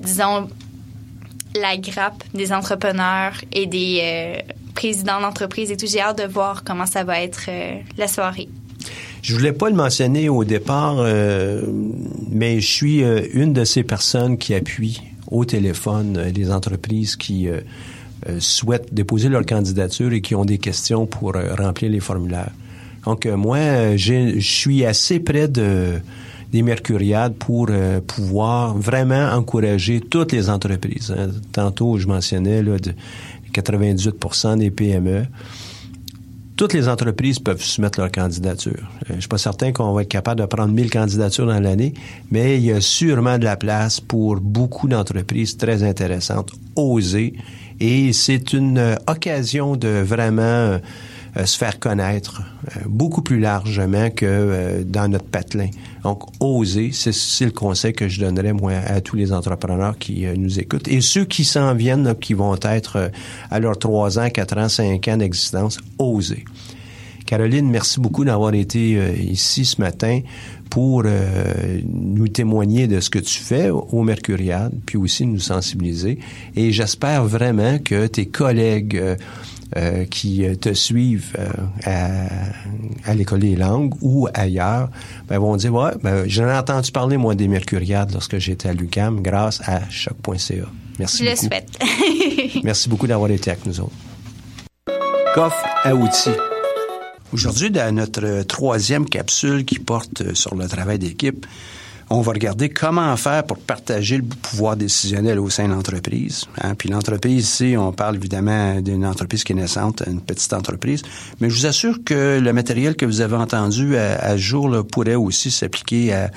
[0.00, 0.48] disons
[1.54, 5.86] la grappe des entrepreneurs et des euh, présidents d'entreprise et tout.
[5.86, 8.48] J'ai hâte de voir comment ça va être euh, la soirée.
[9.22, 10.96] Je voulais pas le mentionner au départ,
[12.28, 17.48] mais je suis une de ces personnes qui appuie au téléphone les entreprises qui
[18.38, 22.52] souhaitent déposer leur candidature et qui ont des questions pour remplir les formulaires.
[23.04, 26.00] Donc moi, je suis assez près de
[26.52, 27.70] des Mercuriades pour
[28.06, 31.10] pouvoir vraiment encourager toutes les entreprises.
[31.16, 31.30] Hein.
[31.50, 32.92] Tantôt, je mentionnais là, de
[33.54, 35.24] 98% des PME
[36.62, 38.88] toutes les entreprises peuvent soumettre leur candidature.
[39.10, 41.94] Euh, je suis pas certain qu'on va être capable de prendre 1000 candidatures dans l'année,
[42.30, 47.34] mais il y a sûrement de la place pour beaucoup d'entreprises très intéressantes, oser.
[47.80, 50.78] Et c'est une euh, occasion de vraiment euh,
[51.44, 55.68] se faire connaître euh, beaucoup plus largement que dans notre patelin.
[56.04, 60.58] Donc, oser, c'est le conseil que je donnerais, moi, à tous les entrepreneurs qui nous
[60.58, 60.88] écoutent.
[60.88, 63.10] Et ceux qui s'en viennent, qui vont être
[63.50, 66.44] à leurs trois ans, quatre ans, cinq ans d'existence, oser.
[67.32, 70.20] Caroline, merci beaucoup d'avoir été ici ce matin
[70.68, 71.04] pour
[71.86, 76.18] nous témoigner de ce que tu fais au Mercuriade, puis aussi nous sensibiliser.
[76.56, 79.16] Et j'espère vraiment que tes collègues
[79.74, 81.48] euh, qui euh, te suivent euh,
[81.86, 84.90] à, à l'école des langues ou ailleurs,
[85.28, 88.74] ben, vont dire ouais, ben, j'en ai entendu parler moi des Mercuriades lorsque j'étais à
[88.74, 90.66] l'UCAM grâce à choc.ca.
[90.98, 91.42] Merci Je beaucoup.
[91.42, 92.62] le souhaite.
[92.64, 93.92] Merci beaucoup d'avoir été avec nous autres.
[95.34, 96.51] Coffre à outils.
[97.32, 101.46] Aujourd'hui, dans notre troisième capsule qui porte sur le travail d'équipe,
[102.10, 106.44] on va regarder comment faire pour partager le pouvoir décisionnel au sein de l'entreprise.
[106.60, 106.74] Hein.
[106.74, 111.02] Puis l'entreprise, ici, on parle évidemment d'une entreprise qui est naissante, une petite entreprise,
[111.40, 115.14] mais je vous assure que le matériel que vous avez entendu à, jour là, pourrait
[115.14, 116.30] aussi s'appliquer à,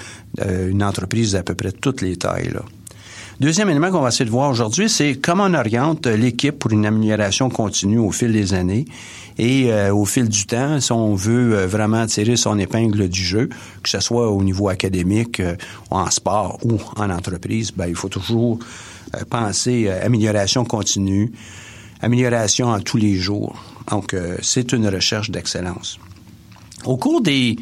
[0.48, 2.52] une entreprise d'à peu près toutes les tailles.
[2.54, 2.62] Là.
[3.38, 6.86] Deuxième élément qu'on va essayer de voir aujourd'hui, c'est comment on oriente l'équipe pour une
[6.86, 8.86] amélioration continue au fil des années
[9.38, 13.22] et euh, au fil du temps, si on veut euh, vraiment tirer son épingle du
[13.22, 13.50] jeu,
[13.84, 15.58] que ce soit au niveau académique, euh,
[15.92, 18.58] en sport ou en entreprise, ben, il faut toujours
[19.30, 21.34] penser amélioration continue,
[22.02, 23.62] amélioration en tous les jours.
[23.92, 26.00] Donc, c'est une recherche d'excellence.
[26.86, 27.56] Au cours des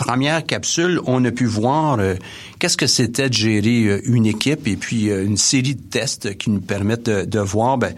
[0.00, 2.14] première capsule, on a pu voir euh,
[2.58, 6.38] qu'est-ce que c'était de gérer euh, une équipe et puis euh, une série de tests
[6.38, 7.92] qui nous permettent de, voir ben,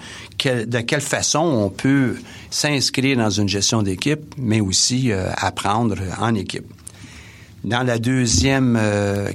[0.45, 2.17] de quelle façon on peut
[2.51, 6.67] s'inscrire dans une gestion d'équipe, mais aussi apprendre en équipe.
[7.63, 8.79] Dans la deuxième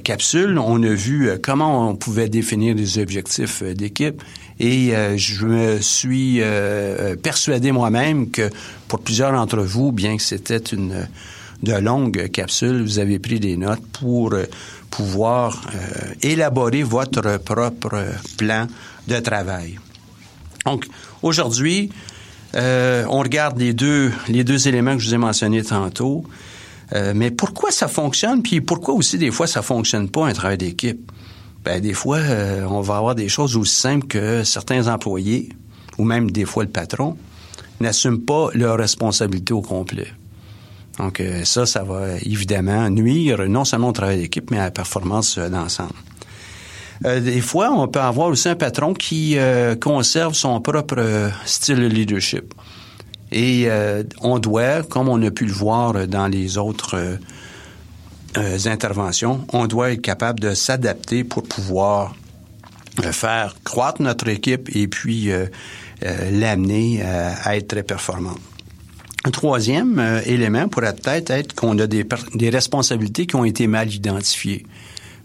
[0.04, 4.22] capsule, on a vu comment on pouvait définir les objectifs d'équipe
[4.60, 6.40] et je me suis
[7.22, 8.50] persuadé moi-même que
[8.86, 11.08] pour plusieurs d'entre vous, bien que c'était une
[11.62, 14.44] de longues capsules, vous avez pris des notes pour euh,
[14.90, 18.04] pouvoir euh, élaborer votre propre
[18.36, 18.66] plan
[19.06, 19.78] de travail.
[20.64, 20.86] Donc,
[21.22, 21.90] aujourd'hui,
[22.54, 26.24] euh, on regarde les deux, les deux éléments que je vous ai mentionnés tantôt.
[27.14, 31.12] mais pourquoi ça fonctionne, puis pourquoi aussi des fois ça fonctionne pas un travail d'équipe?
[31.62, 32.20] Ben, des fois,
[32.70, 35.50] on va avoir des choses aussi simples que certains employés,
[35.98, 37.18] ou même des fois le patron,
[37.80, 40.08] n'assument pas leurs responsabilités au complet.
[40.98, 44.70] Donc euh, ça, ça va évidemment nuire non seulement au travail d'équipe, mais à la
[44.70, 45.94] performance euh, d'ensemble.
[47.04, 49.36] Euh, des fois, on peut avoir aussi un patron qui
[49.80, 52.52] conserve son propre style de leadership.
[53.30, 53.68] Et
[54.20, 57.18] on doit, comme on a pu le voir dans les autres
[58.34, 62.16] interventions, on doit être capable de s'adapter pour pouvoir
[63.12, 65.30] faire croître notre équipe et puis
[66.00, 68.40] l'amener à être très performante.
[69.24, 73.66] Un troisième euh, élément pourrait peut-être être, qu'on a des, des, responsabilités qui ont été
[73.66, 74.64] mal identifiées,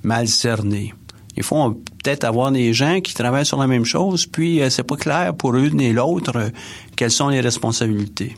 [0.02, 0.94] mal cernées.
[1.38, 1.72] Il faut
[2.04, 5.36] peut-être avoir des gens qui travaillent sur la même chose, puis euh, c'est pas clair
[5.36, 6.50] pour l'une et l'autre euh,
[6.96, 8.36] quelles sont les responsabilités.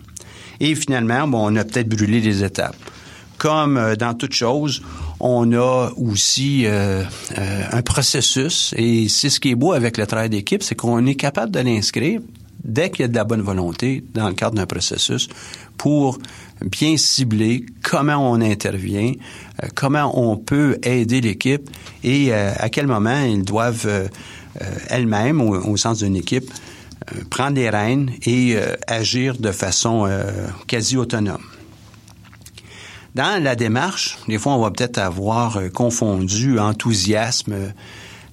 [0.60, 2.78] Et finalement, bon, on a peut-être brûlé des étapes.
[3.38, 4.82] Comme dans toute chose,
[5.20, 10.64] on a aussi un processus, et c'est ce qui est beau avec le travail d'équipe,
[10.64, 12.22] c'est qu'on est capable de l'inscrire
[12.66, 15.30] dès qu'il y a de la bonne volonté dans le cadre d'un processus
[15.78, 16.18] pour
[16.62, 19.14] bien cibler comment on intervient,
[19.64, 21.70] euh, comment on peut aider l'équipe
[22.04, 24.08] et euh, à quel moment ils doivent euh,
[24.88, 26.50] elles-mêmes, au, sens d'une équipe,
[27.30, 28.56] prendre les rênes et
[28.88, 30.10] agir de façon
[30.66, 31.44] quasi autonome.
[33.16, 37.74] Dans la démarche, des fois, on va peut-être avoir confondu enthousiasme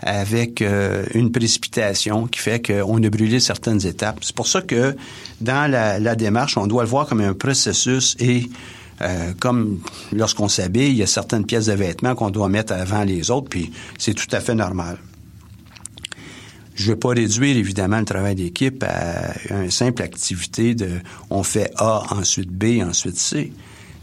[0.03, 4.19] avec euh, une précipitation qui fait qu'on a brûlé certaines étapes.
[4.23, 4.97] C'est pour ça que
[5.41, 8.51] dans la, démarche, on doit le voir comme un processus et
[9.01, 9.81] euh, comme
[10.13, 13.49] lorsqu'on s'habille, il y a certaines pièces de vêtements qu'on doit mettre avant les autres,
[13.49, 14.99] puis c'est tout à fait normal.
[16.75, 21.01] Je ne vais pas réduire évidemment le travail d'équipe à une simple activité de
[21.31, 23.53] on fait A, ensuite B, ensuite C.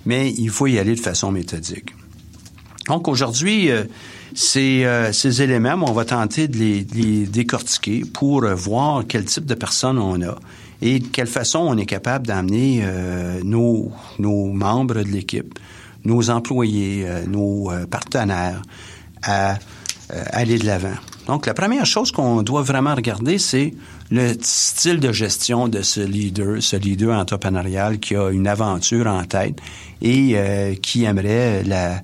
[0.06, 1.94] mais il faut y aller de façon méthodique.
[2.90, 3.86] Donc aujourd'hui, euh,
[4.34, 9.46] ces, euh, ces, éléments, on va tenter de les, les décortiquer pour voir quel type
[9.46, 10.36] de personnes on a
[10.82, 12.86] et de quelle façon on est capable d'amener
[13.44, 15.60] nos, nos membres de l'équipe,
[16.06, 18.62] nos employés, nos partenaires
[19.24, 19.60] à
[20.32, 20.96] aller de l'avant.
[21.30, 23.74] Donc, la première chose qu'on doit vraiment regarder, c'est
[24.10, 29.24] le style de gestion de ce leader, ce leader entrepreneurial qui a une aventure en
[29.26, 29.60] tête
[30.02, 32.02] et euh, qui aimerait la,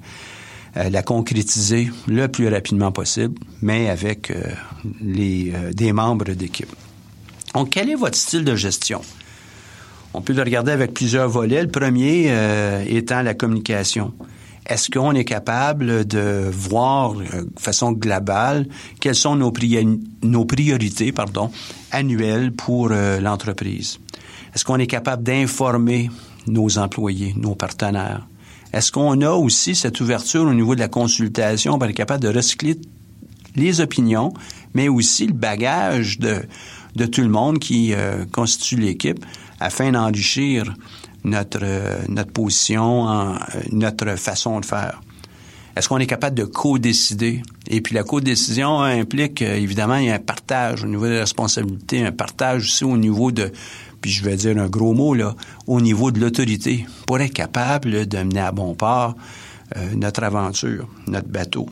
[0.77, 4.41] euh, la concrétiser le plus rapidement possible, mais avec euh,
[5.01, 6.73] les, des membres d'équipe.
[7.53, 9.01] Donc, quel est votre style de gestion?
[10.13, 11.61] On peut le regarder avec plusieurs volets.
[11.61, 12.31] Le premier
[12.87, 14.13] étant la communication.
[14.67, 18.67] Est-ce qu'on est capable de voir euh, de façon globale
[18.99, 19.53] quelles sont nos,
[20.23, 21.51] nos priorités pardon,
[21.91, 23.99] annuelles pour euh, l'entreprise?
[24.55, 26.09] Est-ce qu'on est capable d'informer
[26.47, 28.27] nos employés, nos partenaires?
[28.75, 32.27] Est-ce qu'on a aussi cette ouverture au niveau de la consultation pour être capable de
[32.27, 32.75] recycler
[33.55, 34.33] les opinions,
[34.73, 36.41] mais aussi le bagage de,
[36.97, 39.25] de tout le monde qui euh, constitue l'équipe
[39.61, 40.73] afin d'enrichir
[41.23, 43.35] notre, euh, notre position, euh,
[43.71, 45.01] notre façon de faire?
[45.77, 47.43] Est-ce qu'on est capable de co-décider?
[47.69, 52.83] Et puis la co-décision implique, évidemment, un partage au niveau des responsabilités, un partage aussi
[52.83, 53.53] au niveau de,
[54.01, 55.35] puis je vais dire un gros mot, là,
[55.67, 59.15] au niveau de l'autorité, pour être capable de mener à bon port
[59.95, 61.67] notre aventure, notre bateau.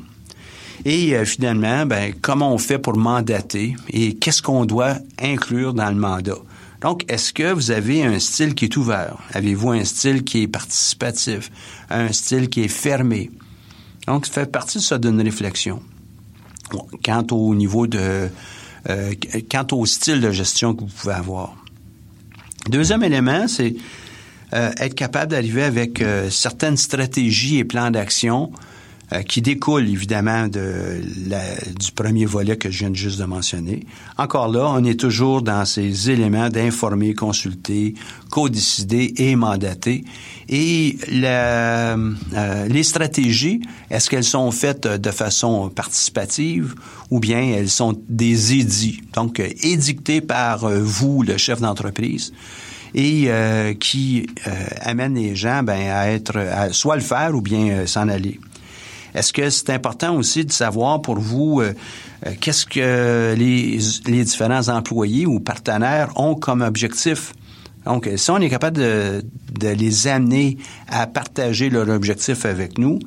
[0.83, 5.95] Et finalement, ben, comment on fait pour mandater et qu'est-ce qu'on doit inclure dans le
[5.95, 6.39] mandat?
[6.81, 9.17] Donc, est-ce que vous avez un style qui est ouvert?
[9.31, 11.49] Avez-vous un style qui est participatif?
[11.89, 13.31] Un style qui est fermé?
[14.05, 15.81] Donc, ça fait partie de ça d'une réflexion.
[17.05, 18.27] Quant au niveau de...
[18.89, 19.13] Euh,
[19.49, 21.55] quant au style de gestion que vous pouvez avoir.
[22.69, 23.75] Deuxième élément, c'est
[24.53, 28.51] euh, être capable d'arriver avec euh, certaines stratégies et plans d'action
[29.21, 31.01] qui découle évidemment de
[31.79, 33.85] du premier volet que je viens juste de mentionner.
[34.17, 37.93] Encore là, on est toujours dans ces éléments d'informer, consulter,
[38.31, 40.03] co-décider et mandater.
[40.49, 46.75] Et la, euh, les stratégies, est-ce qu'elles sont faites de façon participative
[47.11, 52.33] ou bien elles sont des édits, donc édictées par euh, vous, le chef d'entreprise?
[52.95, 53.27] et
[53.79, 54.27] qui
[54.81, 58.39] amènent les gens ben, à être à soit le faire ou bien s'en aller.
[59.13, 61.73] Est-ce que c'est important aussi de savoir pour vous euh,
[62.25, 67.33] euh, qu'est-ce que les, les, différents employés ou partenaires ont comme objectif?
[67.85, 69.23] Donc, si on est capable de,
[69.59, 70.57] de les amener
[70.87, 72.97] à partager leur objectif avec nous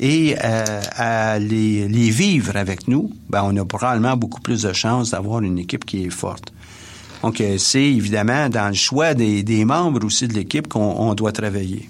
[0.00, 4.72] et euh, à les, les, vivre avec nous, ben on a probablement beaucoup plus de
[4.72, 6.52] chances d'avoir une équipe qui est forte.
[7.22, 11.88] Donc, c'est évidemment dans le choix des, des membres aussi de l'équipe qu'on doit travailler.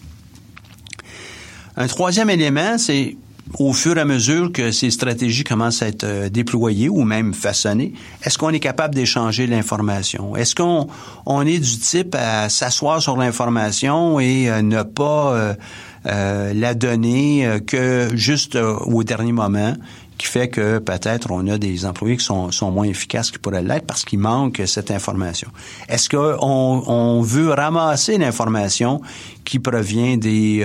[1.76, 3.16] Un troisième élément, c'est
[3.58, 7.34] au fur et à mesure que ces stratégies commencent à être euh, déployées ou même
[7.34, 7.92] façonnées,
[8.22, 10.34] est-ce qu'on est capable d'échanger l'information?
[10.36, 10.88] Est-ce qu'on
[11.26, 15.56] on est du type à s'asseoir sur l'information et euh, ne pas
[16.06, 19.74] euh, la donner que juste au dernier moment?
[20.16, 23.84] qui fait que peut-être on a des employés qui sont, moins efficaces qu'ils pourraient l'être
[23.84, 25.48] parce qu'il manque cette information?
[25.88, 26.38] Est-ce qu'on
[26.86, 29.00] on veut ramasser l'information
[29.44, 30.64] qui provient des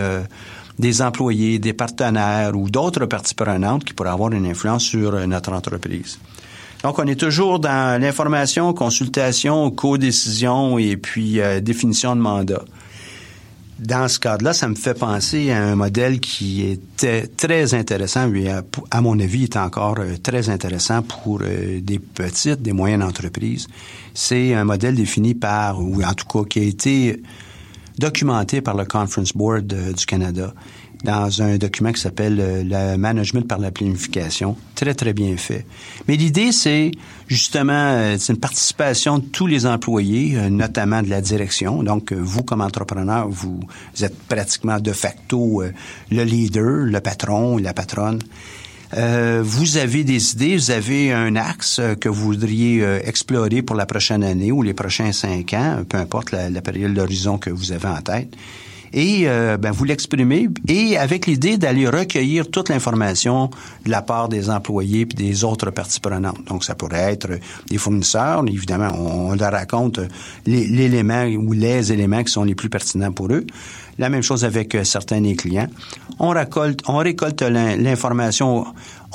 [0.79, 5.25] des employés, des partenaires ou d'autres parties prenantes qui pourraient avoir une influence sur euh,
[5.25, 6.17] notre entreprise.
[6.81, 12.63] Donc, on est toujours dans l'information, consultation, co-décision et puis euh, définition de mandat.
[13.77, 18.29] Dans ce cadre-là, ça me fait penser à un modèle qui était très intéressant,
[18.91, 23.67] à, mon avis, est encore euh, très intéressant pour des petites, des moyennes entreprises.
[24.13, 27.21] C'est un modèle défini par, ou en tout cas qui a été
[27.99, 30.53] documenté par le Conference Board euh, du Canada
[31.03, 34.57] dans un document qui s'appelle euh, le management par la planification.
[34.75, 35.65] Très, très bien fait.
[36.07, 36.91] Mais l'idée, c'est
[37.27, 41.83] justement, euh, c'est une participation de tous les employés, notamment de la direction.
[41.83, 43.59] Donc, vous, comme entrepreneur, vous
[44.01, 45.61] êtes pratiquement de facto
[46.11, 48.19] le leader, le patron, la patronne.
[48.97, 53.75] Euh, vous avez des idées, vous avez un axe que vous voudriez euh, explorer pour
[53.75, 57.71] la prochaine année ou les prochains cinq ans, peu importe la, période d'horizon que vous
[57.71, 58.35] avez en tête.
[58.91, 63.51] Et euh, ben, vous l'exprimez et avec l'idée d'aller recueillir toute l'information
[63.85, 66.43] de la part des employés puis des autres parties prenantes.
[66.47, 67.29] Donc ça pourrait être
[67.69, 69.99] des fournisseurs, évidemment, on, leur raconte
[70.47, 73.45] l'élément ou les éléments qui sont les plus pertinents pour eux.
[73.99, 75.67] La même chose avec certains des clients.
[76.17, 78.65] On récolte, on récolte l'information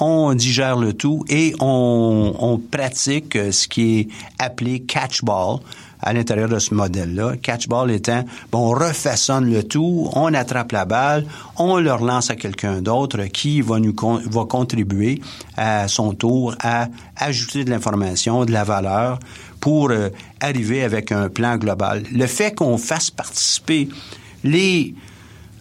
[0.00, 4.08] on digère le tout et on, on pratique ce qui est
[4.38, 5.60] appelé catch-ball
[6.00, 7.36] à l'intérieur de ce modèle-là.
[7.40, 11.24] Catch-ball étant, bon, on refaçonne le tout, on attrape la balle,
[11.56, 13.94] on le relance à quelqu'un d'autre qui va nous
[14.26, 15.22] va contribuer
[15.56, 19.18] à son tour à ajouter de l'information, de la valeur
[19.60, 20.10] pour euh,
[20.40, 22.02] arriver avec un plan global.
[22.12, 23.88] Le fait qu'on fasse participer
[24.44, 24.94] les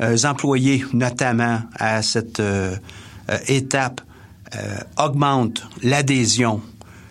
[0.01, 2.75] euh, employés, notamment à cette euh,
[3.47, 4.01] étape,
[4.99, 6.61] augmente l'adhésion,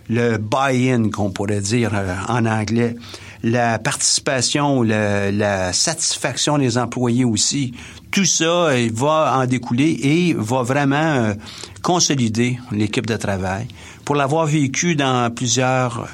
[0.09, 1.91] le buy-in qu'on pourrait dire
[2.29, 2.95] en anglais,
[3.43, 7.75] la participation, la, la, satisfaction des employés aussi.
[8.13, 11.35] Tout ça va en découler et va vraiment
[11.83, 13.67] consolider l'équipe de travail.
[14.05, 16.07] Pour l'avoir vécu dans plusieurs euh,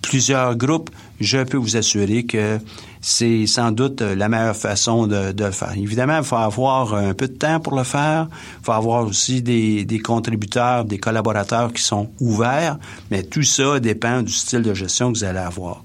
[0.00, 0.90] plusieurs groupes,
[1.20, 2.58] je peux vous assurer que
[3.00, 5.72] c'est sans doute la meilleure façon de, le faire.
[5.76, 8.28] Évidemment, il faut avoir un peu de temps pour le faire.
[8.60, 12.78] Il faut avoir aussi des, contributeurs, des collaborateurs qui sont ouverts,
[13.10, 15.84] mais tout ça dépend du style de gestion que vous allez avoir.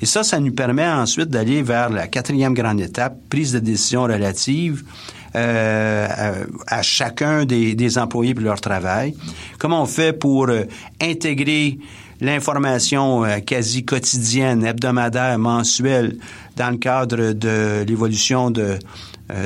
[0.00, 4.02] Et ça, ça nous permet ensuite d'aller vers la quatrième grande étape, prise de décision
[4.02, 4.84] relative
[5.36, 9.14] euh, à, chacun des, employés pour leur travail.
[9.58, 10.64] Comment on fait pour euh,
[11.00, 11.78] intégrer
[12.20, 16.16] l'information euh, quasi quotidienne, hebdomadaire, mensuelle,
[16.56, 18.78] dans le cadre de l'évolution de,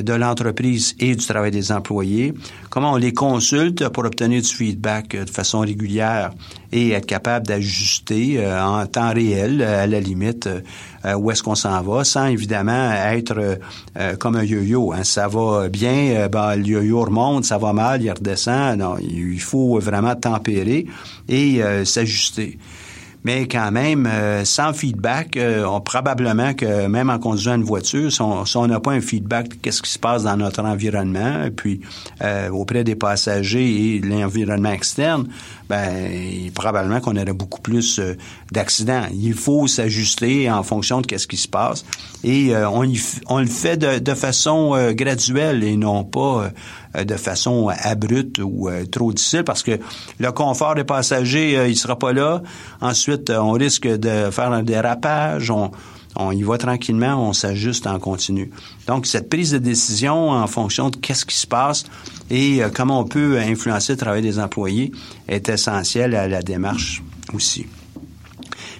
[0.03, 2.35] de l'entreprise et du travail des employés,
[2.71, 6.31] comment on les consulte pour obtenir du feedback euh, de façon régulière
[6.73, 10.51] et être capable d'ajuster en temps réel, à la limite,
[11.17, 13.59] où est-ce qu'on s'en va, sans évidemment être
[14.19, 14.93] comme un yo-yo.
[14.93, 15.03] Hein.
[15.03, 18.79] Ça va bien, ben, le yo-yo remonte, ça va mal, il redescend.
[18.81, 20.85] Non, il faut vraiment tempérer
[21.27, 22.59] et s'ajuster
[23.25, 28.13] mais quand même, euh, sans feedback, euh, on, probablement que même en conduisant une voiture,
[28.13, 31.51] si on n'a pas un feedback de qu'est-ce qui se passe dans notre environnement, et
[31.51, 31.81] puis
[32.23, 35.29] euh, auprès des passagers et l'environnement externe,
[35.69, 38.01] ben probablement qu'on aurait beaucoup plus
[38.53, 39.03] d'accidents.
[39.13, 41.85] Il faut s'ajuster en fonction de qu'est-ce qui se passe,
[42.25, 42.91] et on,
[43.27, 46.49] on le fait de, de façon graduelle et non pas euh,
[47.05, 49.79] de façon abrupte ou euh, trop difficile parce que
[50.19, 52.43] le confort des passagers, euh, il sera pas là.
[52.81, 55.51] Ensuite, on risque de faire un dérapage.
[55.51, 55.71] On,
[56.17, 58.51] on y va tranquillement, on s'ajuste en continu.
[58.87, 61.85] Donc, cette prise de décision en fonction de qu'est-ce qui se passe
[62.31, 64.91] et comment on peut influencer le travail des employés
[65.29, 67.03] est essentielle à la démarche
[67.35, 67.67] aussi.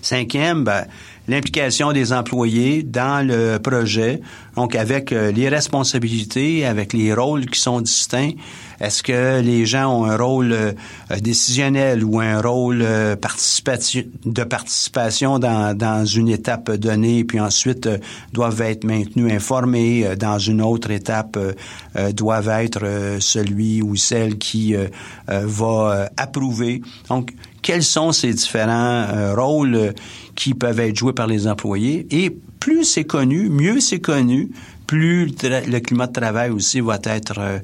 [0.03, 0.87] Cinquième, ben,
[1.29, 4.21] l'implication des employés dans le projet,
[4.57, 8.33] donc avec euh, les responsabilités, avec les rôles qui sont distincts.
[8.81, 10.73] Est-ce que les gens ont un rôle euh,
[11.21, 13.15] décisionnel ou un rôle euh,
[14.25, 17.89] de participation dans, dans une étape donnée, puis ensuite
[18.33, 21.39] doivent être maintenus informés dans une autre étape,
[22.15, 24.75] doivent être celui ou celle qui
[25.27, 26.83] va approuver.
[27.09, 29.93] Donc, quels sont ces différents rôles
[30.39, 32.07] qui peuvent être joués par les employés.
[32.13, 32.31] Et
[32.61, 34.51] plus c'est connu, mieux c'est connu,
[34.87, 37.59] plus le climat de travail aussi va être euh,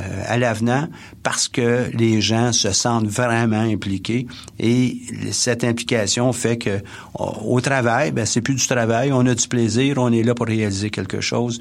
[0.00, 0.88] euh, à l'avenant
[1.22, 4.26] parce que les gens se sentent vraiment impliqués
[4.58, 4.96] et
[5.32, 6.80] cette implication fait que
[7.14, 10.46] au travail, ben c'est plus du travail, on a du plaisir, on est là pour
[10.46, 11.60] réaliser quelque chose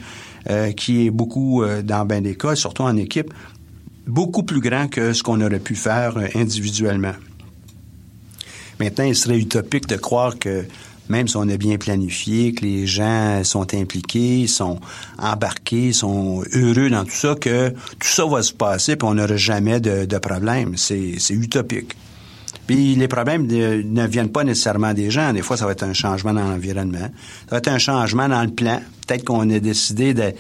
[0.49, 3.34] euh, qui est beaucoup dans bien des cas, surtout en équipe,
[4.07, 7.16] beaucoup plus grand que ce qu'on aurait pu faire individuellement.
[8.80, 10.65] Maintenant, il serait utopique de croire que
[11.09, 14.80] même si on a bien planifié, que les gens sont impliqués, sont
[15.17, 19.36] embarqués, sont heureux dans tout ça, que tout ça va se passer puis on n'aura
[19.36, 20.78] jamais de, de problème.
[20.78, 21.95] C'est utopique.
[22.68, 25.34] Puis les problèmes ne viennent pas nécessairement des gens.
[25.34, 27.09] Des fois, ça va être un changement dans l'environnement.
[27.49, 28.82] Ça va être un changement dans le plan.
[29.05, 30.34] Peut-être qu'on a décidé de,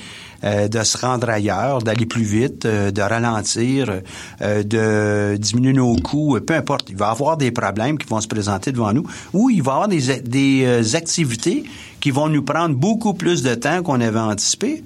[0.45, 4.01] euh, de se rendre ailleurs, d'aller plus vite, euh, de ralentir,
[4.41, 6.89] euh, de diminuer nos coûts, peu importe.
[6.89, 9.71] Il va y avoir des problèmes qui vont se présenter devant nous ou il va
[9.71, 11.65] y avoir des, des activités
[11.99, 14.83] qui vont nous prendre beaucoup plus de temps qu'on avait anticipé.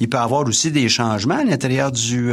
[0.00, 2.32] Il peut y avoir aussi des changements à l'intérieur du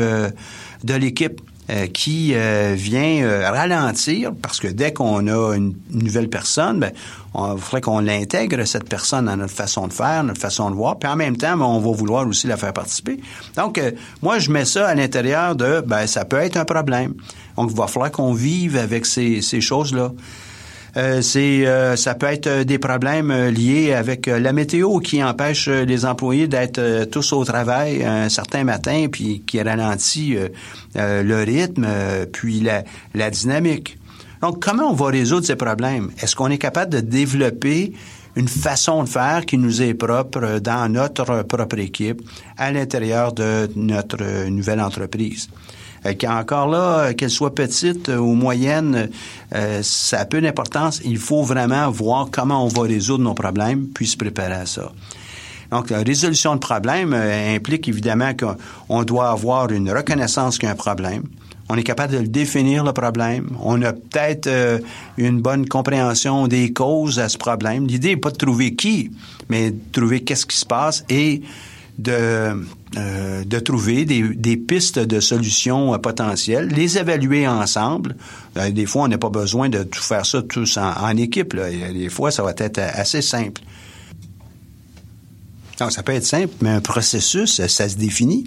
[0.84, 1.41] de l'équipe.
[1.70, 6.91] Euh, qui euh, vient euh, ralentir parce que dès qu'on a une, nouvelle personne, ben,
[7.36, 10.97] on faudrait qu'on l'intègre cette personne dans notre façon de faire, notre façon de voir,
[10.97, 13.20] puis en même temps, ben, on va vouloir aussi la faire participer.
[13.55, 13.80] Donc,
[14.24, 17.13] moi, je mets ça à l'intérieur de, ben, ça peut être un problème.
[17.55, 20.11] Donc, il va falloir qu'on vive avec ces, ces choses-là.
[20.98, 25.68] Euh, c'est euh, ça peut être euh, des problèmes liés avec la météo qui empêche
[25.68, 30.38] les employés d'être tous au travail un certain matin puis qui ralentit
[30.96, 31.88] le rythme
[32.32, 32.84] puis la,
[33.14, 33.98] la dynamique.
[34.42, 36.10] Donc comment on va résoudre ces problèmes?
[36.22, 37.94] Est-ce qu'on est capable de développer
[38.36, 42.22] une façon de faire qui nous est propre dans notre propre équipe
[42.58, 45.50] à l'intérieur de notre nouvelle entreprise?
[46.06, 49.10] Euh, encore là, qu'elle soit petite ou moyenne,
[49.82, 51.02] ça a peu d'importance.
[51.04, 54.91] Il faut vraiment voir comment on va résoudre nos problèmes, puis se préparer à ça.
[55.72, 60.74] Donc, la résolution de problème implique évidemment qu'on doit avoir une reconnaissance qu'il y a
[60.74, 61.24] un problème
[61.70, 63.52] on est capable de définir, le problème.
[63.62, 64.80] On a peut-être euh,
[65.18, 67.86] une bonne compréhension des causes à ce problème.
[67.86, 69.12] L'idée n'est pas de trouver qui,
[69.50, 71.43] mais de trouver qu'est-ce qui se passe et
[72.00, 72.66] de,
[72.97, 78.16] euh, de trouver des, pistes de solutions euh, potentielles, les évaluer ensemble.
[78.72, 81.56] des fois, on n'a pas besoin de tout faire ça tous en, équipe.
[81.56, 83.62] Des fois, ça va être assez simple.
[85.78, 88.45] Donc, ça peut être simple, mais un processus, ça se définit.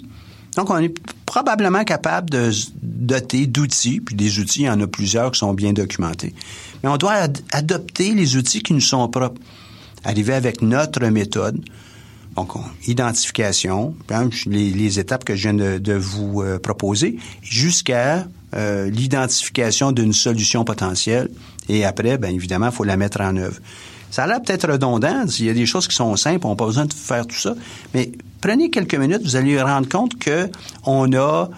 [0.56, 0.94] Donc, on est
[1.24, 2.50] probablement capable de
[2.82, 6.34] doter d'outils, puis des outils, il y en a plusieurs qui sont bien documentés.
[6.82, 9.40] Mais on doit adopter les outils qui nous sont propres.
[10.04, 11.62] Arriver avec notre méthode.
[12.36, 12.50] Donc,
[12.86, 13.94] identification,
[14.46, 21.28] les, étapes que je viens de, vous euh, proposer, jusqu'à euh, l'identification d'une solution potentielle.
[21.68, 23.58] Et après, bien évidemment, il faut la mettre en œuvre.
[24.10, 25.24] Ça a l'air peut-être redondant.
[25.38, 27.38] Il y a des choses qui sont simples, on n'a pas besoin de faire tout
[27.38, 27.54] ça.
[27.94, 30.50] Mais prenez quelques minutes, vous allez vous rendre compte que
[30.84, 31.48] on a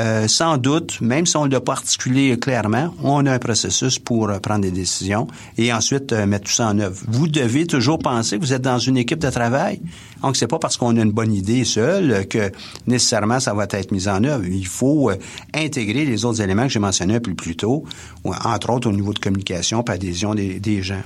[0.00, 1.76] euh, sans doute, même si on ne l'a pas
[2.40, 6.52] clairement, on a un processus pour euh, prendre des décisions et ensuite euh, mettre tout
[6.52, 7.00] ça en œuvre.
[7.06, 9.80] Vous devez toujours penser que vous êtes dans une équipe de travail.
[10.22, 12.50] Donc, c'est pas parce qu'on a une bonne idée seule que
[12.86, 14.44] nécessairement ça va être mis en œuvre.
[14.46, 15.10] Il faut
[15.54, 17.84] intégrer les autres éléments que j'ai mentionnés un peu plus tôt,
[18.24, 21.02] entre autres au niveau de communication et adhésion des gens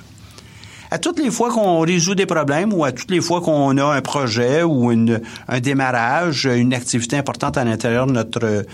[0.90, 3.84] à toutes les fois qu'on résout des problèmes ou à toutes les fois qu'on a
[3.96, 8.64] un projet ou une, un démarrage, une activité importante à l'intérieur de notre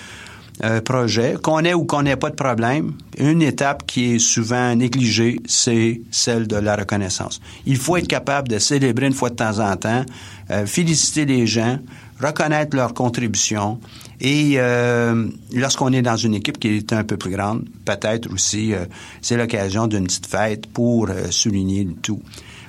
[0.63, 4.73] euh, projet, qu'on ait ou qu'on n'ait pas de problème, une étape qui est souvent
[4.77, 7.41] négligée, c'est celle de la reconnaissance.
[7.67, 10.05] Il faut être capable de célébrer une fois de temps en temps,
[10.53, 11.81] euh, féliciter les gens,
[12.21, 13.81] reconnaître leur contribution.
[14.21, 18.73] Et euh, lorsqu'on est dans une équipe qui est un peu plus grande, peut-être aussi,
[18.73, 18.85] euh,
[19.21, 22.21] c'est l'occasion d'une petite fête pour euh, souligner tout.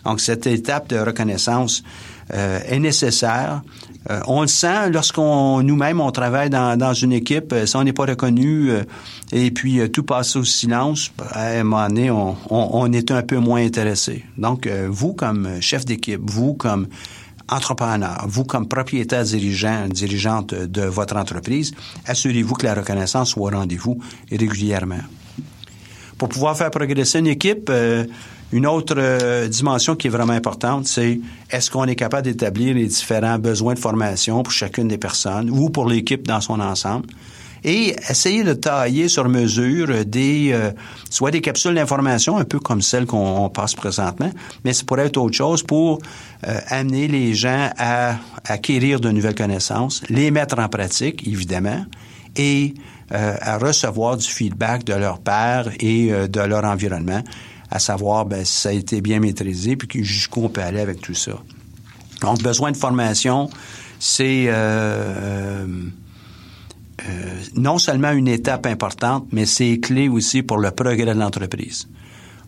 [0.04, 1.84] Donc, cette étape de reconnaissance
[2.32, 3.62] est nécessaire.
[4.28, 8.06] on le sent lorsqu'on nous-mêmes on travaille dans, dans une équipe, si on n'est pas
[8.06, 8.72] reconnu
[9.32, 13.22] et puis tout passe au silence, à un moment donné, on, on, on est un
[13.22, 14.26] peu moins intéressé.
[14.40, 16.88] Donc, vous comme chef d'équipe, vous comme
[17.50, 21.74] entrepreneur, vous comme propriétaire dirigeant, dirigeante de votre entreprise,
[22.06, 24.00] assurez-vous que la reconnaissance soit au rendez-vous
[24.32, 25.02] régulièrement.
[26.18, 28.06] Pour pouvoir faire progresser une équipe, euh,
[28.54, 31.20] une autre euh, dimension qui est vraiment importante, c'est
[31.50, 35.70] est-ce qu'on est capable d'établir les différents besoins de formation pour chacune des personnes ou
[35.70, 37.08] pour l'équipe dans son ensemble?
[37.66, 40.72] Et essayer de tailler sur mesure des euh,
[41.10, 44.32] soit des capsules d'information un peu comme celles qu'on passe présentement,
[44.64, 46.00] mais ça pourrait être autre chose pour
[46.48, 51.84] euh, amener les gens à acquérir de nouvelles connaissances, les mettre en pratique évidemment
[52.36, 52.76] et
[53.12, 57.24] euh, à recevoir du feedback de leur père et de leur environnement,
[57.72, 61.02] à savoir ben, si ça a été bien maîtrisé puis jusqu'où on peut aller avec
[61.02, 61.34] tout ça.
[62.22, 63.50] Donc besoin de formation,
[64.00, 65.66] c'est euh,
[67.56, 71.88] non seulement une étape importante, mais c'est clé aussi pour le progrès de l'entreprise.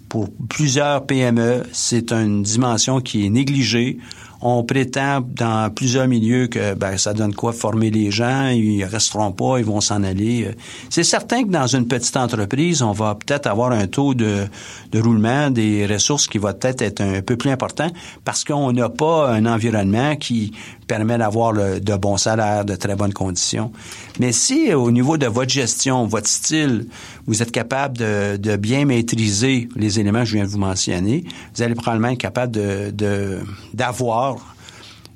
[0.10, 3.98] Pour plusieurs PME, c'est une dimension qui est négligée
[4.42, 9.32] on prétend dans plusieurs milieux que ben, ça donne quoi former les gens, ils resteront
[9.32, 10.52] pas, ils vont s'en aller.
[10.90, 14.46] C'est certain que dans une petite entreprise, on va peut-être avoir un taux de,
[14.92, 17.90] de roulement des ressources qui va peut-être être un peu plus important
[18.26, 20.54] parce qu'on n'a pas un environnement qui
[20.88, 23.72] permet d'avoir de bons salaires, de très bonnes conditions.
[24.20, 26.88] Mais si au niveau de votre gestion, votre style,
[27.26, 31.26] vous êtes capable de, de bien maîtriser les éléments que je viens de vous mentionner,
[31.56, 33.40] vous allez probablement être capable de
[33.74, 34.56] d'avoir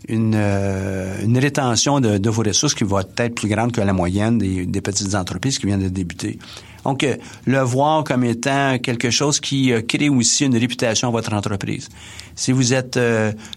[0.08, 4.38] une, euh, une rétention de, vos ressources qui va être plus grande que la moyenne
[4.38, 6.40] des petites entreprises qui viennent de débuter.
[6.86, 7.16] Donc, euh,
[7.46, 11.90] le voir comme étant quelque chose qui euh, crée aussi une réputation à votre entreprise.
[12.36, 12.98] Si vous êtes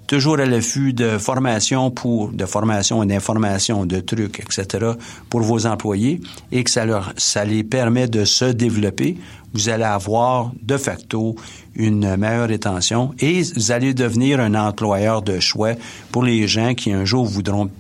[0.09, 4.93] toujours à l'affût de formation pour, de formation et d'information, de trucs, etc.,
[5.31, 6.21] pour vos employés
[6.51, 9.17] et que ça leur, ça les permet de se développer,
[9.55, 11.37] vous allez avoir de facto
[11.77, 15.75] une meilleure rétention et vous allez devenir un employeur de choix
[16.11, 17.71] pour les gens qui un jour voudront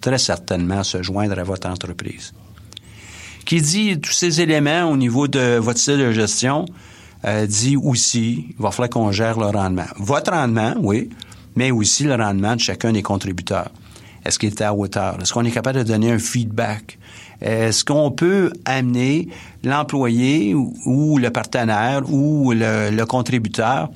[0.00, 2.32] très certainement se joindre à votre entreprise.
[3.46, 6.66] Qui dit tous ces éléments au niveau de votre style de gestion,
[7.24, 9.86] euh, dit aussi, il va falloir qu'on gère le rendement.
[9.98, 11.10] Votre rendement, oui,
[11.54, 13.70] mais aussi le rendement de chacun des contributeurs.
[14.24, 15.18] Est-ce qu'il est à hauteur?
[15.22, 16.98] Est-ce qu'on est capable de donner un feedback?
[17.40, 19.28] Est-ce qu'on peut amener
[19.62, 23.90] l'employé ou, le partenaire ou le, contributeur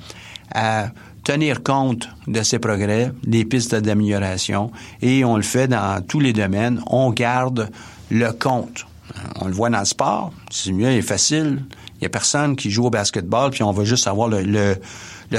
[0.55, 0.91] à
[1.25, 4.71] tenir compte de ses progrès, des pistes d'amélioration,
[5.01, 6.81] et on le fait dans tous les domaines.
[6.87, 7.69] On garde
[8.09, 8.85] le compte.
[9.39, 11.63] On le voit dans le sport, c'est mieux et facile.
[11.99, 14.75] Il y a personne qui joue au basketball, puis on va juste avoir le,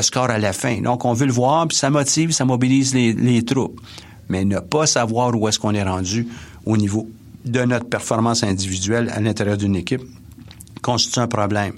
[0.00, 0.80] score à la fin.
[0.80, 3.80] Donc, on veut le voir, puis ça motive, ça mobilise les, troupes.
[4.28, 6.28] Mais ne pas savoir où est-ce qu'on est rendu
[6.64, 7.08] au niveau
[7.44, 10.02] de notre performance individuelle à l'intérieur d'une équipe
[10.82, 11.74] constitue un problème.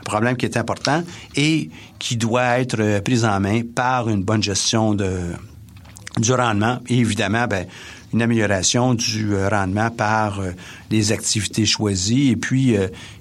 [0.00, 1.02] Un problème qui est important
[1.36, 6.98] et qui doit être euh, pris en main par une bonne gestion du rendement et
[6.98, 7.66] évidemment, ben,
[8.14, 10.52] une amélioration du euh, rendement par euh,
[10.90, 12.76] les activités choisies et puis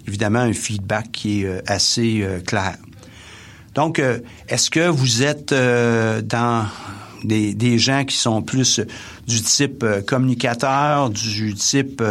[0.07, 2.77] évidemment un feedback qui est assez clair.
[3.73, 3.99] Donc,
[4.47, 6.67] est-ce que vous êtes dans
[7.23, 8.81] des, gens qui sont plus
[9.27, 12.03] du type communicateur, du type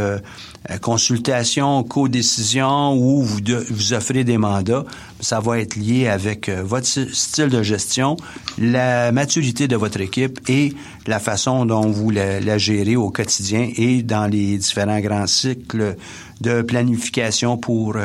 [0.81, 3.41] consultation, co-décision ou vous,
[3.71, 4.85] vous offrez des mandats,
[5.21, 8.17] ça va être lié avec votre style de gestion,
[8.59, 10.75] la maturité de votre équipe et
[11.07, 15.97] la façon dont vous la, gérez au quotidien et dans les différents grands cycles
[16.41, 17.97] de planification pour,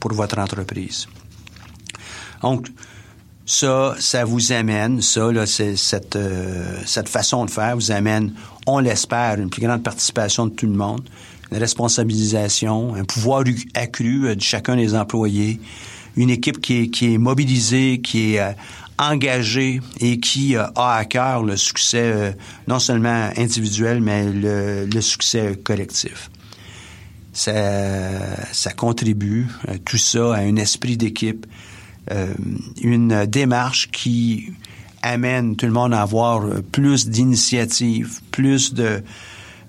[0.00, 1.06] pour votre entreprise.
[2.42, 2.68] Donc,
[3.46, 6.18] ça, ça vous amène, ça, là, cette,
[6.84, 8.34] cette façon de faire vous amène,
[8.66, 11.08] on l'espère, une plus grande participation de tout le monde,
[11.52, 13.44] une responsabilisation, un pouvoir
[13.74, 15.60] accru de chacun des employés,
[16.16, 18.56] une équipe qui est, qui est mobilisée, qui est
[18.98, 22.32] engagé et qui a à cœur le succès euh,
[22.66, 26.30] non seulement individuel, mais le, succès collectif.
[27.32, 27.52] Ça,
[28.52, 31.46] ça contribue, euh, tout ça, à un esprit d'équipe,
[32.10, 32.32] euh,
[32.80, 34.52] une démarche qui
[35.02, 39.02] amène tout le monde à avoir plus d'initiatives, plus de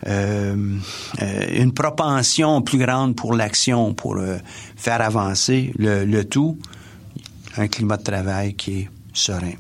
[0.06, 4.16] une propension plus grande pour l'action, pour
[4.76, 6.60] faire avancer le, tout,
[7.58, 9.54] un climat de travail qui est serein.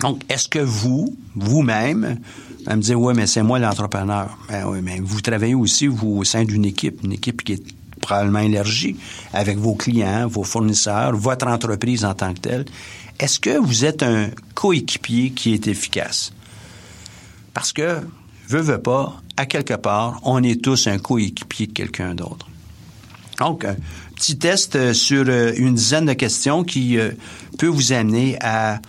[0.00, 2.18] Donc, est-ce que vous, vous-même,
[2.68, 4.36] me dire, oui, mais c'est moi l'entrepreneur.
[4.48, 7.64] Ben oui, mais vous travaillez aussi, vous, au sein d'une équipe, une équipe qui est
[8.04, 8.96] probablement élargie
[9.32, 12.64] avec vos clients, vos fournisseurs, votre entreprise en tant que telle.
[13.18, 16.32] Est-ce que vous êtes un coéquipier qui est efficace?
[17.54, 18.00] Parce que,
[18.48, 22.46] veux, veux pas, à quelque part, on est tous un coéquipier de quelqu'un d'autre.
[23.38, 23.76] Donc, un
[24.14, 27.10] petit test euh, sur euh, une dizaine de questions qui euh,
[27.58, 28.80] peut vous amener à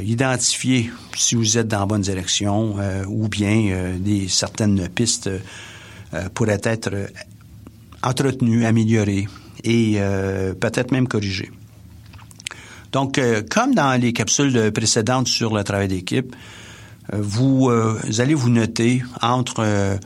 [0.00, 2.76] identifier si vous êtes dans la bonne direction
[3.08, 5.28] ou bien des certaines pistes
[6.34, 7.08] pourraient être
[8.02, 9.28] entretenues, améliorées
[9.64, 9.98] et
[10.60, 11.50] peut-être même corrigées.
[12.90, 16.34] Donc, comme dans les capsules précédentes sur le travail d'équipe,
[17.12, 19.98] vous, vous, allez vous noter entre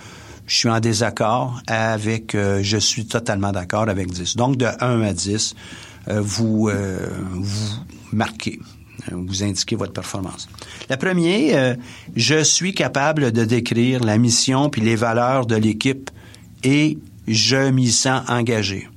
[0.46, 4.36] je suis en désaccord avec, euh, je suis totalement d'accord avec 10.
[4.36, 5.54] Donc, de 1 à 10,
[6.08, 6.98] euh, vous, euh,
[7.32, 7.74] vous
[8.12, 8.60] marquez,
[9.10, 10.48] vous indiquez votre performance.
[10.88, 11.76] La première,
[12.14, 16.10] je suis capable de décrire la mission puis les valeurs de l'équipe
[16.62, 18.88] et je m'y sens engagé.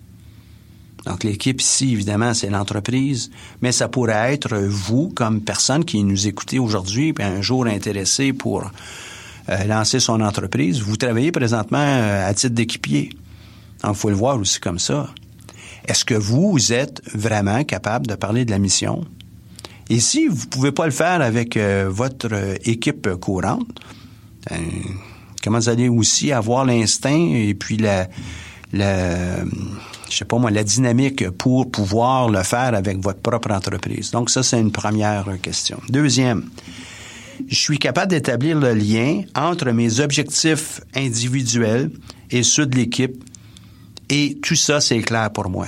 [1.05, 6.27] Donc, l'équipe ici, évidemment, c'est l'entreprise, mais ça pourrait être vous, comme personne qui nous
[6.27, 8.69] écoutez aujourd'hui, puis un jour intéressé pour
[9.49, 10.81] euh, lancer son entreprise.
[10.81, 13.09] Vous travaillez présentement euh, à titre d'équipier.
[13.83, 15.09] Donc, il faut le voir aussi comme ça.
[15.87, 19.05] Est-ce que vous, êtes vraiment capable de parler de la mission?
[19.89, 23.79] Et si vous ne pouvez pas le faire avec euh, votre équipe courante,
[25.43, 28.07] comment vous allez aussi avoir l'instinct et puis la,
[28.73, 29.45] je
[30.09, 34.11] sais pas moi, la dynamique pour pouvoir le faire avec votre propre entreprise?
[34.11, 35.79] Donc ça, c'est une première question.
[35.89, 36.49] Deuxième,
[37.47, 41.89] je suis capable d'établir le lien entre mes objectifs individuels
[42.31, 43.23] et ceux de l'équipe.
[44.09, 45.67] Et tout ça, c'est clair pour moi.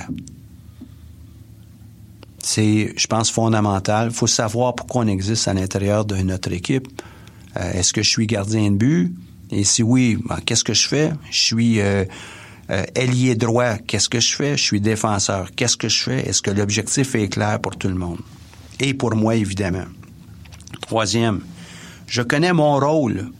[2.38, 4.08] C'est, je pense, fondamental.
[4.10, 6.88] Il faut savoir pourquoi on existe à l'intérieur de notre équipe.
[7.56, 9.14] Euh, est-ce que je suis gardien de but?
[9.52, 11.12] Et si oui, ben, qu'est-ce que je fais?
[11.30, 12.04] Je suis euh,
[12.70, 13.76] euh, ailier droit.
[13.76, 14.56] Qu'est-ce que je fais?
[14.56, 15.50] Je suis défenseur.
[15.54, 16.28] Qu'est-ce que je fais?
[16.28, 18.18] Est-ce que l'objectif est clair pour tout le monde?
[18.80, 19.84] Et pour moi, évidemment.
[20.80, 21.42] Troisième,
[22.06, 23.30] je connais mon rôle.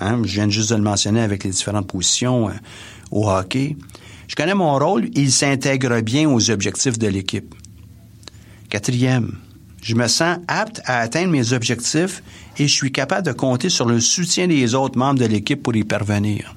[0.00, 2.52] Hein, je viens juste de le mentionner avec les différentes positions euh,
[3.12, 3.76] au hockey.
[4.26, 7.54] Je connais mon rôle, il s'intègre bien aux objectifs de l'équipe.
[8.68, 9.36] Quatrième,
[9.82, 12.22] je me sens apte à atteindre mes objectifs
[12.60, 15.74] et je suis capable de compter sur le soutien des autres membres de l'équipe pour
[15.74, 16.54] y parvenir.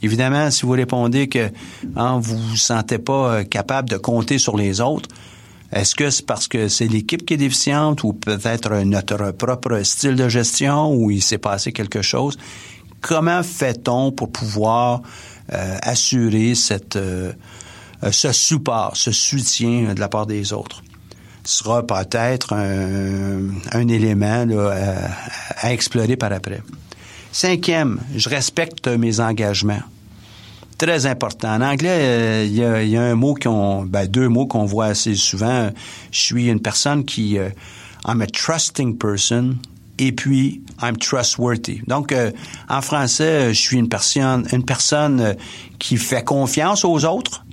[0.00, 1.50] Évidemment, si vous répondez que
[1.94, 5.10] hein, vous ne vous sentez pas euh, capable de compter sur les autres,
[5.72, 10.16] est-ce que c'est parce que c'est l'équipe qui est déficiente ou peut-être notre propre style
[10.16, 12.38] de gestion ou il s'est passé quelque chose?
[13.02, 15.02] Comment fait-on pour pouvoir
[15.52, 16.54] euh, assurer
[16.96, 17.32] euh,
[18.10, 20.82] ce support, ce soutien de la part des autres?
[21.46, 24.44] Sera peut-être un, élément
[25.62, 26.60] à, explorer par après.
[27.30, 29.82] Cinquième, je respecte mes engagements.
[30.76, 31.54] Très important.
[31.54, 35.70] En anglais, il y, a, un mot qu'on, ben, deux mots qu'on voit assez souvent.
[36.10, 37.38] Je suis une personne qui,
[38.04, 39.54] I'm a trusting person
[39.98, 41.80] et puis I'm trustworthy.
[41.86, 42.12] Donc,
[42.68, 45.36] en français, je suis une personne, une personne
[45.78, 47.45] qui fait confiance aux autres,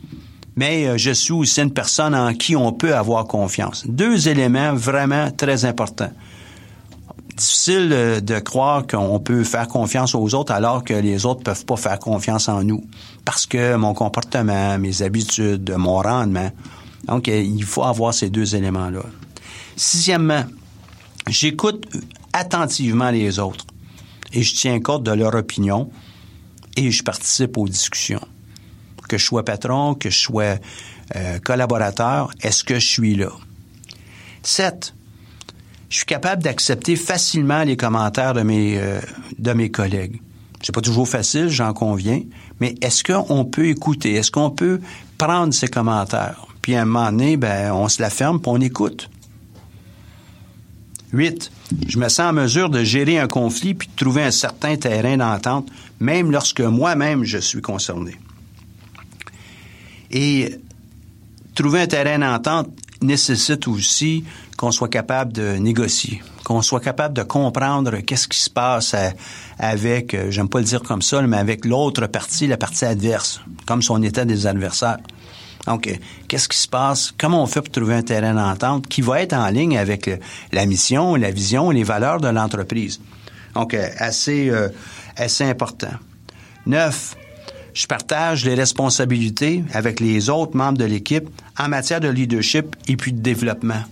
[0.56, 3.84] mais je suis aussi une personne en qui on peut avoir confiance.
[3.88, 6.12] Deux éléments vraiment très importants
[7.36, 11.66] difficile euh, de croire qu'on peut faire confiance aux autres alors que les autres peuvent
[11.66, 12.84] pas faire confiance en nous.
[13.26, 16.52] Parce que mon comportement, mes habitudes, mon rendement.
[17.08, 19.04] Donc, euh, il faut avoir ces deux éléments-là.
[19.76, 20.44] Sixièmement,
[21.28, 21.88] j'écoute
[22.32, 23.66] attentivement les autres
[24.32, 25.90] et je tiens compte de leur opinion
[26.76, 28.26] et je participe aux discussions.
[29.08, 30.58] Que je sois patron, que je sois
[31.16, 33.30] euh, collaborateur, est-ce que je suis là?
[34.42, 34.94] Sept,
[35.90, 39.00] je suis capable d'accepter facilement les commentaires de mes, euh,
[39.38, 40.22] de mes collègues.
[40.62, 42.22] C'est pas toujours facile, j'en conviens,
[42.60, 44.14] mais est-ce qu'on peut écouter?
[44.14, 44.80] Est-ce qu'on peut
[45.18, 46.48] prendre ces commentaires?
[46.62, 49.10] Puis à un moment donné, ben, on se la ferme puis on écoute.
[51.12, 51.52] Huit,
[51.88, 55.18] je me sens en mesure de gérer un conflit puis de trouver un certain terrain
[55.18, 55.68] d'entente,
[56.00, 58.16] même lorsque moi-même je suis concerné.
[60.14, 60.60] Et
[61.56, 62.70] trouver un terrain d'entente
[63.02, 64.24] nécessite aussi
[64.58, 68.96] qu'on soit capable de négocier, qu'on soit capable de comprendre qu'est-ce qui se passe
[69.58, 73.42] avec, euh, j'aime pas le dire comme ça, mais avec l'autre partie, la partie adverse,
[73.66, 75.00] comme si on était des adversaires.
[75.66, 75.96] Donc, euh,
[76.28, 77.12] qu'est-ce qui se passe?
[77.18, 80.18] Comment on fait pour trouver un terrain d'entente qui va être en ligne avec euh,
[80.52, 83.00] la mission, la vision, les valeurs de l'entreprise?
[83.56, 84.52] Donc, assez,
[85.16, 85.92] assez important.
[86.66, 87.16] Neuf,
[87.74, 92.96] je partage les responsabilités avec les autres membres de l'équipe en matière de leadership et
[92.96, 93.84] puis de développement.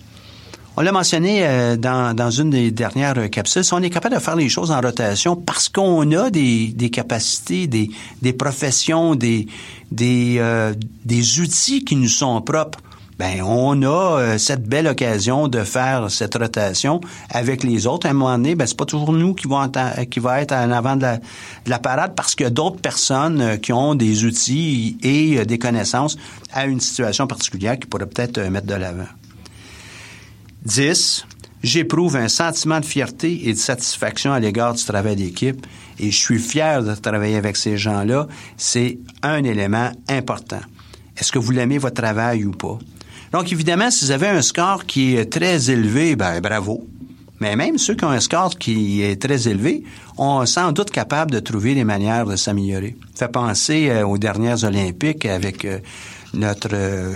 [0.78, 4.38] On l'a mentionné euh, dans, dans, une des dernières capsules, on est capable de faire
[4.38, 7.90] les choses en rotation parce qu'on a des, des, capacités, des,
[8.22, 9.48] des professions, des,
[9.92, 10.74] des, euh,
[11.04, 12.80] des outils qui nous sont propres.
[13.22, 18.08] Ben, on a euh, cette belle occasion de faire cette rotation avec les autres.
[18.08, 19.62] À un moment donné, ben, c'est pas toujours nous qui vont
[20.10, 22.82] qui va être en avant de la, de la parade parce qu'il y a d'autres
[22.82, 26.18] personnes qui ont des outils et des connaissances
[26.52, 29.10] à une situation particulière qui pourraient peut-être mettre de l'avant.
[30.66, 31.28] 10.
[31.62, 35.64] J'éprouve un sentiment de fierté et de satisfaction à l'égard du travail d'équipe
[36.00, 38.28] et je suis fier de travailler avec ces gens-là.
[38.58, 40.62] C'est un élément important.
[41.16, 42.80] Est-ce que vous l'aimez votre travail ou pas?
[43.32, 46.86] Donc, évidemment, si vous avez un score qui est très élevé, ben bravo.
[47.40, 49.84] Mais même ceux qui ont un score qui est très élevé,
[50.18, 52.96] ont sans doute capable de trouver des manières de s'améliorer.
[53.16, 55.80] Fait penser euh, aux dernières Olympiques avec euh,
[56.34, 57.16] notre euh,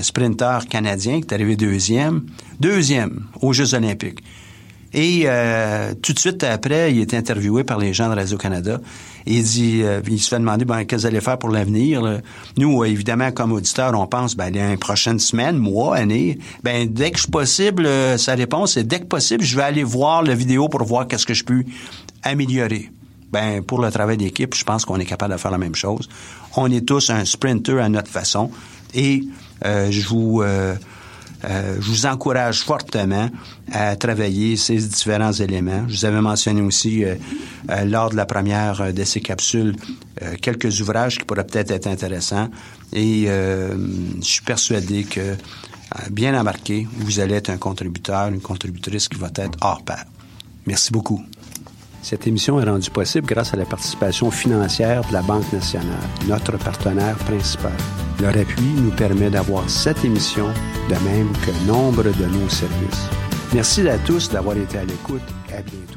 [0.00, 2.24] sprinter canadien qui est arrivé deuxième,
[2.60, 4.20] deuxième aux Jeux olympiques.
[4.94, 8.80] Et euh, tout de suite après, il est interviewé par les gens de Radio-Canada.
[9.26, 12.20] Il dit, euh, il se fait demander, ben, qu'est-ce que vous allez faire pour l'avenir?
[12.58, 17.26] Nous, évidemment, comme auditeurs, on pense, ben, les prochaines semaines, mois, années, ben, dès que
[17.30, 21.06] possible, sa réponse est, dès que possible, je vais aller voir la vidéo pour voir
[21.06, 21.64] qu'est-ce que je peux
[22.22, 22.90] améliorer.
[23.32, 26.08] Ben, pour le travail d'équipe, je pense qu'on est capable de faire la même chose.
[26.56, 28.50] On est tous un sprinter à notre façon.
[28.94, 29.24] Et
[29.64, 30.42] euh, je vous
[31.44, 33.28] euh, euh, je vous encourage fortement
[33.72, 35.84] à travailler ces différents éléments.
[35.88, 37.04] Je vous avais mentionné aussi
[37.86, 39.74] lors de la première de ces capsules
[40.40, 42.48] quelques ouvrages qui pourraient peut-être être intéressants.
[42.92, 45.36] Et je suis persuadé que
[46.10, 50.04] bien embarqué, vous allez être un contributeur, une contributrice qui va être hors pair.
[50.66, 51.22] Merci beaucoup.
[52.04, 56.58] Cette émission est rendue possible grâce à la participation financière de la Banque nationale, notre
[56.58, 57.72] partenaire principal.
[58.20, 60.48] Leur appui nous permet d'avoir cette émission,
[60.90, 63.08] de même que nombre de nos services.
[63.54, 65.22] Merci à tous d'avoir été à l'écoute.
[65.48, 65.93] À bientôt.